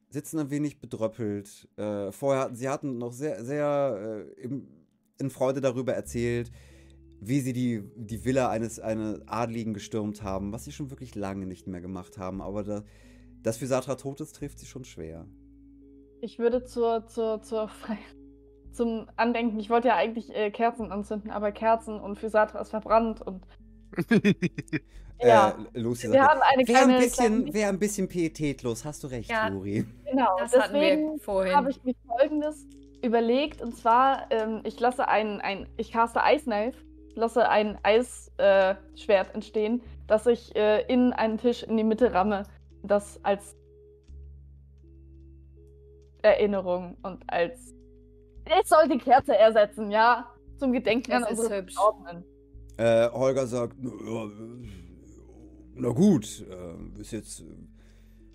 [0.07, 1.67] sitzen ein wenig bedröppelt.
[1.75, 4.49] Äh, vorher hatten sie hatten noch sehr, sehr äh,
[5.17, 6.51] in Freude darüber erzählt,
[7.21, 11.45] wie sie die, die Villa eines, eines Adligen gestürmt haben, was sie schon wirklich lange
[11.45, 12.41] nicht mehr gemacht haben.
[12.41, 12.83] Aber da,
[13.43, 15.27] dass Physatra tot ist, trifft sie schon schwer.
[16.21, 17.69] Ich würde zur, zur, zur
[18.71, 23.21] zum Andenken, ich wollte ja eigentlich äh, Kerzen anzünden, aber Kerzen und Physatra ist verbrannt
[23.21, 23.45] und
[25.21, 28.07] ja, Äh, Lucy wir sagt, haben eine wäre kleine, ein, bisschen, kleine wär ein bisschen
[28.07, 29.47] pietätlos, hast du recht, Ja.
[29.47, 29.85] Luri.
[30.05, 32.67] genau, Das hatten wir deswegen habe ich mir folgendes
[33.03, 36.77] überlegt und zwar, ähm, ich lasse ein, ein ich caste Ice Knife,
[37.15, 42.43] lasse ein Eisschwert äh, entstehen, das ich äh, in einen Tisch in die Mitte ramme,
[42.83, 43.55] das als
[46.21, 47.73] Erinnerung und als
[48.45, 51.75] es soll die Kerze ersetzen, ja, zum Gedenken an unsere hübsch.
[51.75, 52.23] Verstorbenen.
[52.77, 53.75] Äh, Holger sagt,
[55.75, 57.43] "Na gut, äh, ist jetzt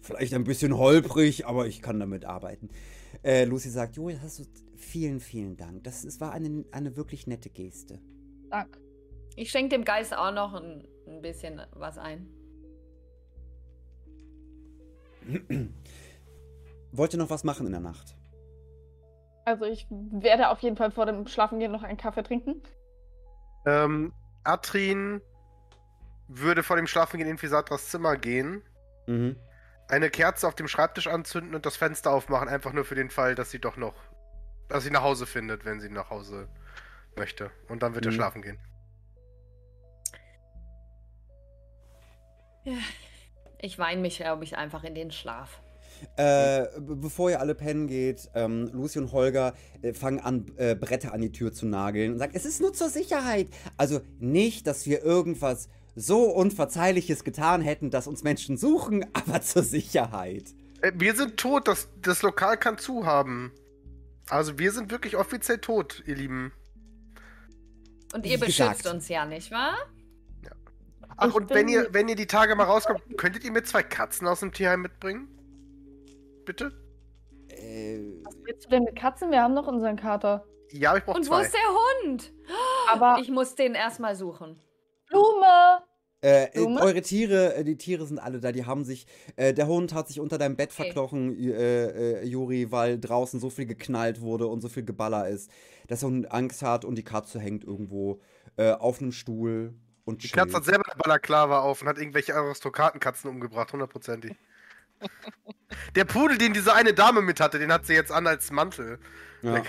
[0.00, 2.68] vielleicht ein bisschen holprig, aber ich kann damit arbeiten.
[3.22, 4.44] Äh, Lucy sagt, Jo, das hast du,
[4.76, 5.82] vielen, vielen Dank.
[5.84, 7.98] Das, es war eine, eine wirklich nette Geste.
[8.54, 8.78] Dank.
[9.34, 12.28] Ich schenke dem Geist auch noch ein, ein bisschen was ein.
[16.92, 18.16] Wollt ihr noch was machen in der Nacht?
[19.44, 22.62] Also ich werde auf jeden Fall vor dem Schlafengehen noch einen Kaffee trinken.
[23.66, 24.12] Ähm,
[24.44, 25.20] Atrin
[26.28, 28.62] würde vor dem Schlafengehen in Fisatras Zimmer gehen,
[29.06, 29.36] Mhm.
[29.88, 33.34] eine Kerze auf dem Schreibtisch anzünden und das Fenster aufmachen, einfach nur für den Fall,
[33.34, 33.94] dass sie doch noch
[34.68, 36.48] dass sie nach Hause findet, wenn sie nach Hause
[37.16, 37.50] möchte.
[37.68, 38.16] Und dann wird er Mhm.
[38.16, 38.58] schlafen gehen.
[43.60, 45.60] Ich weine mich, glaube ich, einfach in den Schlaf.
[46.16, 50.74] Äh, be- bevor ihr alle pennen geht, ähm, Lucy und Holger äh, fangen an, äh,
[50.74, 53.48] Bretter an die Tür zu nageln und sagen, es ist nur zur Sicherheit.
[53.76, 59.62] Also nicht, dass wir irgendwas so Unverzeihliches getan hätten, dass uns Menschen suchen, aber zur
[59.62, 60.44] Sicherheit.
[60.82, 63.52] Äh, wir sind tot, das, das Lokal kann zu haben.
[64.28, 66.52] Also wir sind wirklich offiziell tot, ihr Lieben.
[68.14, 68.86] Und ihr beschützt gesagt.
[68.94, 69.74] uns ja, nicht wahr?
[71.16, 73.82] Ach, Ich und wenn ihr, wenn ihr die Tage mal rauskommt, könntet ihr mir zwei
[73.82, 75.28] Katzen aus dem Tierheim mitbringen?
[76.44, 76.72] Bitte?
[77.48, 79.30] Äh, Was willst du denn mit Katzen?
[79.30, 80.44] Wir haben noch unseren Kater.
[80.72, 81.42] Ja, aber ich brauche Und wo zwei.
[81.42, 82.32] ist der Hund?
[82.90, 84.60] Aber Ich muss den erstmal suchen.
[85.08, 85.82] Blume!
[86.24, 89.06] Äh, äh, eure Tiere, äh, die Tiere sind alle da, die haben sich,
[89.36, 90.84] äh, der Hund hat sich unter deinem Bett Okay.
[90.84, 95.50] verkrochen, äh, äh, Juri, weil draußen so viel geknallt wurde und so viel Geballer ist,
[95.86, 98.22] dass der Hund Angst hat und die Katze hängt irgendwo
[98.56, 99.74] äh, auf einem Stuhl
[100.06, 100.38] und Die chillt.
[100.38, 104.34] Katze hat selber eine Balaklava auf und hat irgendwelche Aristokratenkatzen umgebracht, hundertprozentig.
[105.94, 108.98] Der Pudel, den diese eine Dame mit hatte, den hat sie jetzt an als Mantel.
[109.42, 109.62] Ja.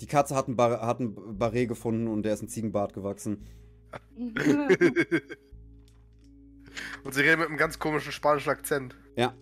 [0.00, 3.44] Die Katze hat ein, Bar hat ein Barret gefunden und der ist ein Ziegenbart gewachsen.
[7.04, 8.96] Und sie redet mit einem ganz komischen spanischen Akzent.
[9.16, 9.34] Ja.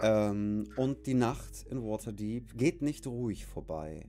[0.00, 4.06] Ähm, und die Nacht in Waterdeep geht nicht ruhig vorbei.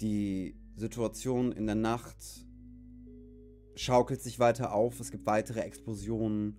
[0.00, 2.16] Die Situation in der Nacht
[3.74, 6.58] schaukelt sich weiter auf, es gibt weitere Explosionen.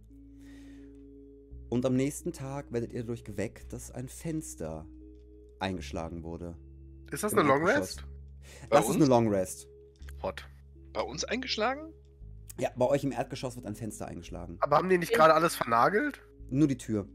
[1.69, 4.85] Und am nächsten Tag werdet ihr dadurch geweckt, dass ein Fenster
[5.59, 6.57] eingeschlagen wurde.
[7.11, 7.65] Ist das Im eine Long.
[7.65, 8.03] Rest?
[8.69, 9.67] Das ist eine Long Rest.
[10.21, 10.45] Hot.
[10.93, 11.93] Bei uns eingeschlagen?
[12.59, 14.57] Ja, bei euch im Erdgeschoss wird ein Fenster eingeschlagen.
[14.61, 16.21] Aber haben die nicht gerade alles vernagelt?
[16.49, 17.07] Nur die Tür.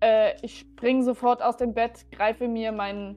[0.00, 3.16] äh, ich spring sofort aus dem Bett, greife mir mein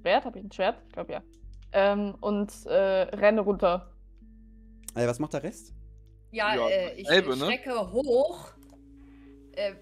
[0.00, 0.24] Schwert.
[0.24, 0.82] Habe ich ein Schwert?
[0.86, 1.22] Ich glaube ja.
[1.72, 3.92] Ähm, und äh, renne runter.
[4.94, 5.72] Äh, was macht der Rest?
[6.32, 7.36] Ja, Ja, äh, ich äh, ne?
[7.36, 8.50] schrecke hoch,
[9.52, 9.72] äh,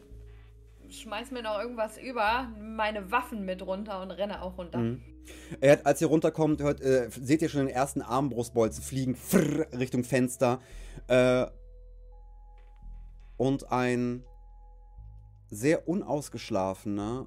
[1.00, 4.78] schmeiß mir noch irgendwas über, meine Waffen mit runter und renne auch runter.
[4.78, 5.02] Mhm.
[5.61, 9.66] Er hat, als ihr runterkommt, hört, äh, seht ihr schon den ersten Armbrustbolzen fliegen frrr,
[9.78, 10.61] Richtung Fenster.
[11.09, 11.46] Äh,
[13.37, 14.24] und ein
[15.50, 17.26] sehr unausgeschlafener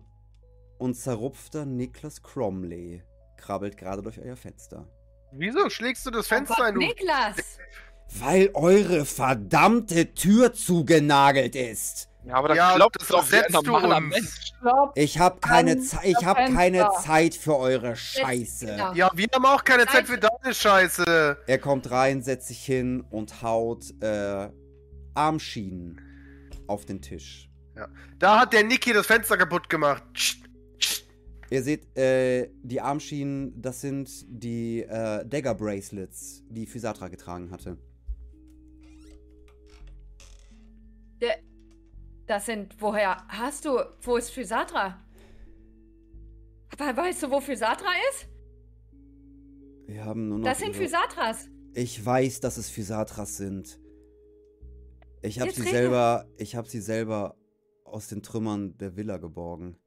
[0.77, 3.03] und zerrupfter Niklas Cromley
[3.37, 4.87] krabbelt gerade durch euer Fenster.
[5.31, 6.77] Wieso schlägst du das Oh Fenster Gott, ein?
[6.77, 7.59] Niklas!
[8.19, 12.09] Weil eure verdammte Tür zugenagelt ist.
[12.27, 14.01] Ja, aber dann Ja, klopft das doch wie ein normaler.
[14.01, 14.53] Mensch.
[14.95, 16.89] Ich habe keine, Ze ich hab keine.
[17.01, 18.65] Zeit für eure Scheiße.
[18.65, 18.93] genau.
[18.93, 21.37] ja, wir haben auch keine Zeit für deine Scheiße.
[21.47, 24.49] Er kommt rein, setzt sich hin und haut äh,
[25.13, 26.01] Armschienen
[26.67, 27.49] auf den Tisch.
[28.19, 30.03] Da hat der Niki das Fenster kaputt gemacht.
[31.49, 37.77] Ihr seht, äh, die Armschienen, das sind die äh, Dagger Bracelets, die Physatra getragen hatte.
[42.27, 45.01] Das sind, woher hast du, wo ist Physatra?
[46.73, 48.27] Aber weißt du, wo Physatra ist?
[49.87, 50.45] Wir haben nur noch.
[50.45, 51.49] Das sind ihre- Physatras.
[51.73, 53.79] Ich weiß, dass es Physatras sind.
[55.21, 55.71] Ich habe sie rede.
[55.71, 57.35] selber, ich habe sie selber
[57.85, 59.77] aus den Trümmern der Villa geborgen.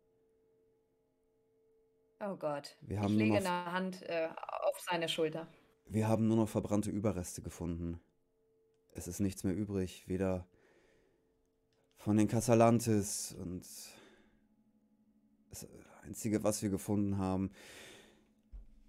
[2.20, 2.76] Oh Gott.
[2.80, 4.28] Wir ich haben nur lege noch- eine Hand äh,
[4.68, 5.46] auf seine Schulter.
[5.86, 8.00] Wir haben nur noch verbrannte Überreste gefunden.
[8.92, 10.46] Es ist nichts mehr übrig, weder
[12.00, 13.60] von den Casalantes und
[15.50, 15.68] das
[16.02, 17.50] Einzige, was wir gefunden haben,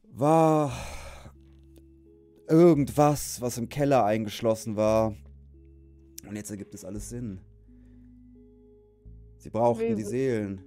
[0.04, 0.72] war
[2.48, 5.14] irgendwas, was im Keller eingeschlossen war.
[6.26, 7.42] Und jetzt ergibt es alles Sinn.
[9.40, 10.10] Sie brauchten die Wesen.
[10.10, 10.66] Seelen.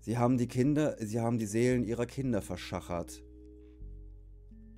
[0.00, 3.22] Sie haben die Kinder, sie haben die Seelen ihrer Kinder verschachert.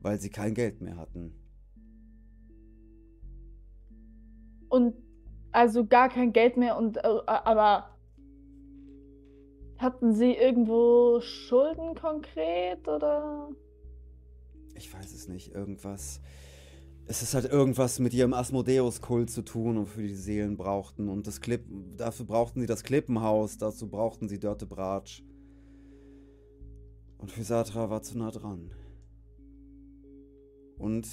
[0.03, 1.35] Weil sie kein Geld mehr hatten.
[4.71, 4.95] Und
[5.53, 7.91] also gar kein Geld mehr und äh, aber
[9.79, 13.51] hatten sie irgendwo Schulden konkret oder?
[14.75, 16.21] Ich weiß es nicht, irgendwas.
[17.07, 21.09] Es ist halt irgendwas mit ihrem Asmodeus-Kult zu tun, wofür die Seelen brauchten.
[21.09, 21.65] Und das Klipp,
[21.97, 25.25] dafür brauchten sie das Klippenhaus, dazu brauchten sie Dörte Bratsch.
[27.19, 28.71] Und Physatra war zu nah dran.
[30.79, 31.09] Und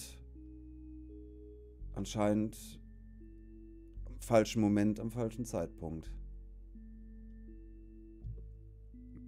[1.95, 2.76] anscheinend
[4.19, 6.11] falschen Moment, am falschen Zeitpunkt.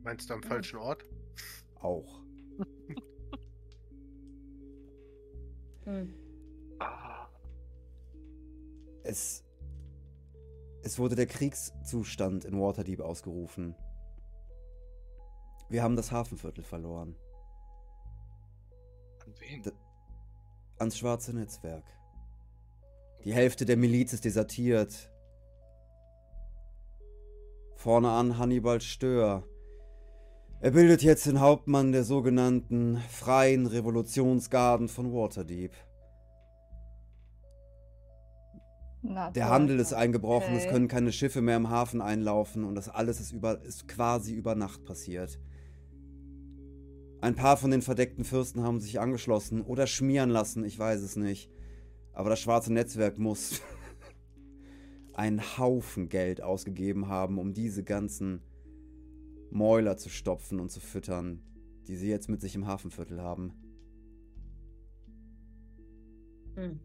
[0.04, 1.06] Meinst du am falschen Ort?
[1.76, 2.22] Auch.
[5.86, 6.14] Hm.
[6.82, 7.28] Ah,
[9.04, 9.44] Es
[10.82, 13.76] Es wurde der Kriegszustand in Waterdeep ausgerufen.
[15.68, 17.18] Wir haben das Hafenviertel verloren.
[19.26, 19.62] An wen?
[19.64, 19.72] D-
[20.78, 21.84] Ans schwarze Netzwerk.
[23.26, 25.12] Die Hälfte der Miliz ist desertiert.
[27.76, 29.44] Vorne an Hannibal Stör.
[30.62, 35.74] Er bildet jetzt den Hauptmann der sogenannten Freien Revolutionsgarden von Waterdeep.
[39.02, 39.50] Na, Der.
[39.50, 40.74] Handel ist eingebrochen, es Okay.
[40.74, 44.56] können keine Schiffe mehr im Hafen einlaufen und das alles ist, über, ist quasi über
[44.56, 45.40] Nacht passiert.
[47.22, 51.16] Ein paar von den verdeckten Fürsten haben sich angeschlossen oder schmieren lassen, ich weiß es
[51.16, 51.50] nicht.
[52.14, 53.62] Aber das schwarze Netzwerk muss
[55.14, 58.42] einen Haufen Geld ausgegeben haben, um diese ganzen
[59.52, 61.42] Mäuler zu stopfen und zu füttern,
[61.88, 63.54] die sie jetzt mit sich im Hafenviertel haben.
[66.56, 66.80] Hm.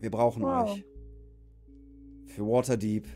[0.00, 0.70] Wir brauchen Wow.
[0.70, 0.84] euch.
[2.26, 3.06] Für Waterdeep,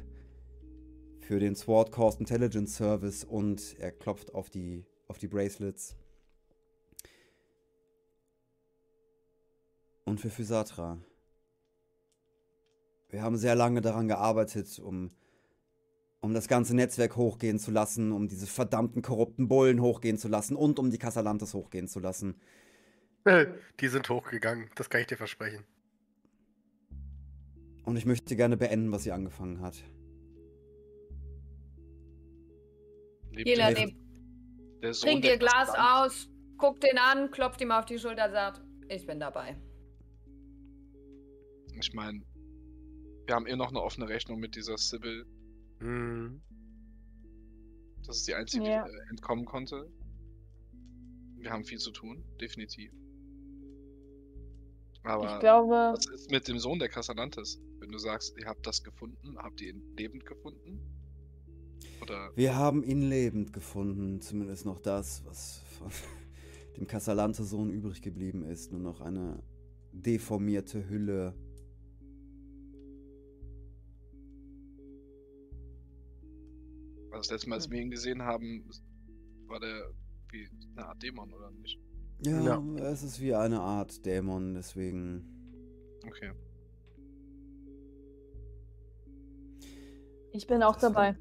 [1.21, 5.97] für den Sword Coast Intelligence Service und er klopft auf die, auf die Bracelets.
[10.05, 10.99] Und für Physatra.
[13.09, 15.11] Wir haben sehr lange daran gearbeitet, um,
[16.21, 20.57] um das ganze Netzwerk hochgehen zu lassen, um diese verdammten korrupten Bullen hochgehen zu lassen
[20.57, 22.41] und um die Casalantes hochgehen zu lassen.
[23.81, 25.65] Die sind hochgegangen, das kann ich dir versprechen.
[27.85, 29.77] Und ich möchte gerne beenden, was sie angefangen hat.
[33.33, 33.97] Lebt Jela, der, nee,
[34.83, 36.29] der Sohn trink ihr Glas aus,
[36.59, 39.57] guckt den an, klopft ihm auf die Schulter, sagt, ich bin dabei.
[41.79, 42.21] Ich meine,
[43.27, 45.25] wir haben eh noch eine offene Rechnung mit dieser Sybil.
[45.79, 46.41] Hm.
[48.07, 48.85] Das ist die einzige, Ja.
[48.87, 49.89] die entkommen konnte.
[51.37, 52.93] Wir haben viel zu tun, definitiv.
[55.05, 57.61] Aber Ich glaube, was ist mit dem Sohn der Casalantes?
[57.81, 60.81] Wenn du sagst, ihr habt das gefunden, habt ihr ihn lebend gefunden?
[62.01, 65.89] Oder Wir haben ihn lebend gefunden, zumindest noch das, was von
[66.77, 68.71] dem Casalante-Sohn übrig geblieben ist.
[68.71, 69.43] Nur noch eine
[69.93, 71.35] deformierte Hülle.
[77.23, 78.69] Das letzte Mal, als wir ihn gesehen haben,
[79.47, 79.91] war der
[80.31, 81.79] wie eine Art Dämon oder nicht?
[82.25, 82.63] Ja, Ja.
[82.91, 85.29] es ist wie eine Art Dämon, deswegen.
[86.07, 86.33] Okay.
[90.33, 91.17] ich bin auch dabei.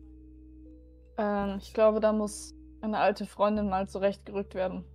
[1.17, 4.85] Ähm, ich glaube, da muss eine alte Freundin mal zurechtgerückt werden.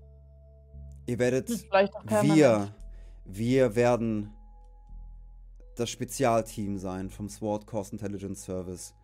[1.07, 1.50] Ihr werdet.
[1.50, 2.36] Vielleicht auch permanent.
[2.36, 2.74] Wir.
[3.28, 4.32] Wir werden
[5.76, 8.94] das Spezialteam sein vom Sword Coast Intelligence Service,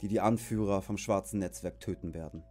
[0.00, 2.44] die die Anführer vom schwarzen Netzwerk töten werden.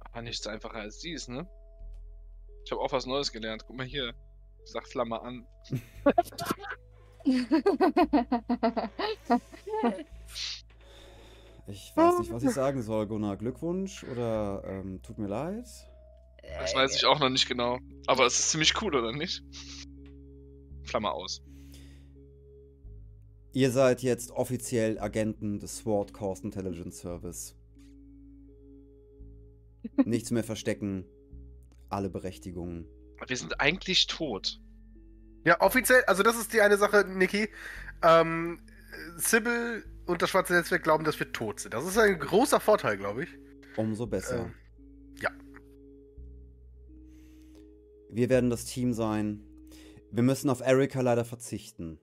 [0.00, 1.48] Aber nichts einfacher als dies, ne?
[2.64, 3.64] Ich habe auch was Neues gelernt.
[3.66, 4.14] Guck mal hier.
[4.64, 5.46] Ich sag Flamme an.
[11.68, 13.36] Ich weiß nicht, was ich sagen soll, Gunnar.
[13.36, 15.66] Glückwunsch oder ähm, tut mir leid?
[16.58, 17.78] Das weiß ich auch noch nicht genau.
[18.06, 19.42] Aber es ist ziemlich cool, oder nicht?
[20.84, 21.42] Flamme aus.
[23.56, 27.56] Ihr seid jetzt offiziell Agenten des Sword Coast Intelligence Service.
[30.04, 31.06] Nichts mehr verstecken.
[31.88, 32.86] Alle Berechtigungen.
[33.26, 34.60] Wir sind eigentlich tot.
[35.46, 37.48] Ja, offiziell, also das ist die eine Sache, Niki.
[38.02, 38.60] Ähm,
[39.16, 41.72] Sybil und das Schwarze Netzwerk glauben, dass wir tot sind.
[41.72, 43.30] Das ist ein großer Vorteil, glaube ich.
[43.78, 44.44] Umso besser.
[44.44, 44.54] Ähm,
[45.22, 45.30] ja.
[48.10, 49.42] Wir werden das Team sein.
[50.10, 51.98] Wir müssen auf Erika leider verzichten.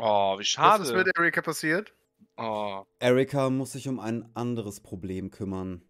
[0.00, 0.82] Oh, wie Was schade.
[0.84, 1.94] ist mit Erika passiert?
[2.36, 5.82] Oh, Erika muss sich um ein anderes Problem kümmern.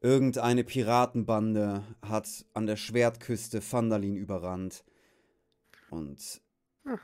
[0.00, 4.84] Irgendeine Piratenbande hat an der Schwertküste Vandalin überrannt.
[5.90, 6.40] Und
[6.84, 6.98] Hm.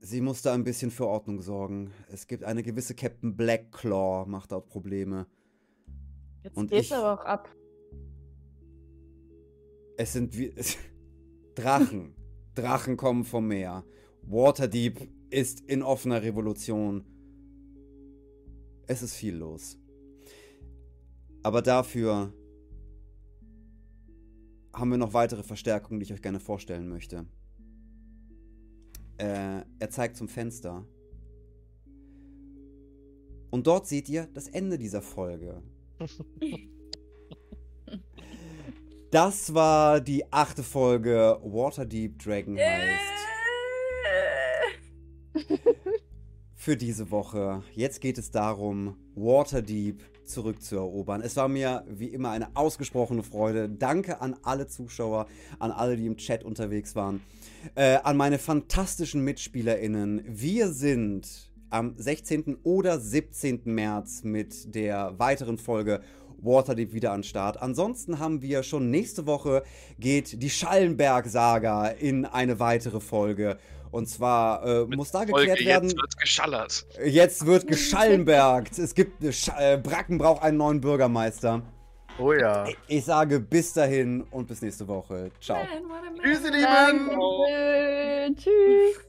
[0.00, 1.92] sie muss da ein bisschen für Ordnung sorgen.
[2.08, 5.26] Es gibt eine gewisse Captain Blackclaw, macht dort Probleme.
[6.42, 7.48] Jetzt Und geht's ich- aber auch ab.
[9.96, 10.54] Es sind wie
[11.54, 12.14] Drachen.
[12.54, 13.84] Drachen kommen vom Meer.
[14.22, 17.04] Waterdeep ist in offener Revolution.
[18.86, 19.78] Es ist viel los.
[21.42, 22.32] Aber dafür
[24.72, 27.26] haben wir noch weitere Verstärkungen, die ich euch gerne vorstellen möchte.
[29.18, 30.86] Äh, er zeigt zum Fenster.
[33.50, 35.62] Und dort seht ihr das Ende dieser Folge.
[39.12, 43.15] Das war die achte Folge Waterdeep Dragon Heist
[46.66, 47.62] für diese Woche.
[47.76, 51.20] Jetzt geht es darum, Waterdeep zurückzuerobern.
[51.20, 53.68] Es war mir wie immer eine ausgesprochene Freude.
[53.68, 55.28] Danke an alle Zuschauer,
[55.60, 57.20] an alle, die im Chat unterwegs waren,
[57.76, 60.24] äh, an meine fantastischen MitspielerInnen.
[60.26, 62.56] Wir sind am 16.
[62.64, 63.60] oder 17.
[63.66, 66.00] März mit der weiteren Folge
[66.38, 67.62] Waterdeep wieder an Start.
[67.62, 69.62] Ansonsten haben wir schon nächste Woche
[70.00, 73.56] geht die Schallenberg-Saga in eine weitere Folge.
[73.90, 75.88] Und zwar äh, muss da geklärt Folge, werden.
[75.88, 76.86] Jetzt wird geschallert.
[77.04, 78.78] Jetzt wird geschallenbergt.
[78.78, 81.62] Es gibt Sch äh, Bracken braucht einen neuen Bürgermeister.
[82.18, 82.66] Oh ja.
[82.66, 85.30] Ich, ich sage bis dahin und bis nächste Woche.
[85.40, 85.58] Ciao.
[85.86, 86.16] Man.
[86.22, 88.36] Tschüss, ihr Lieben!
[88.36, 89.06] Tschüss.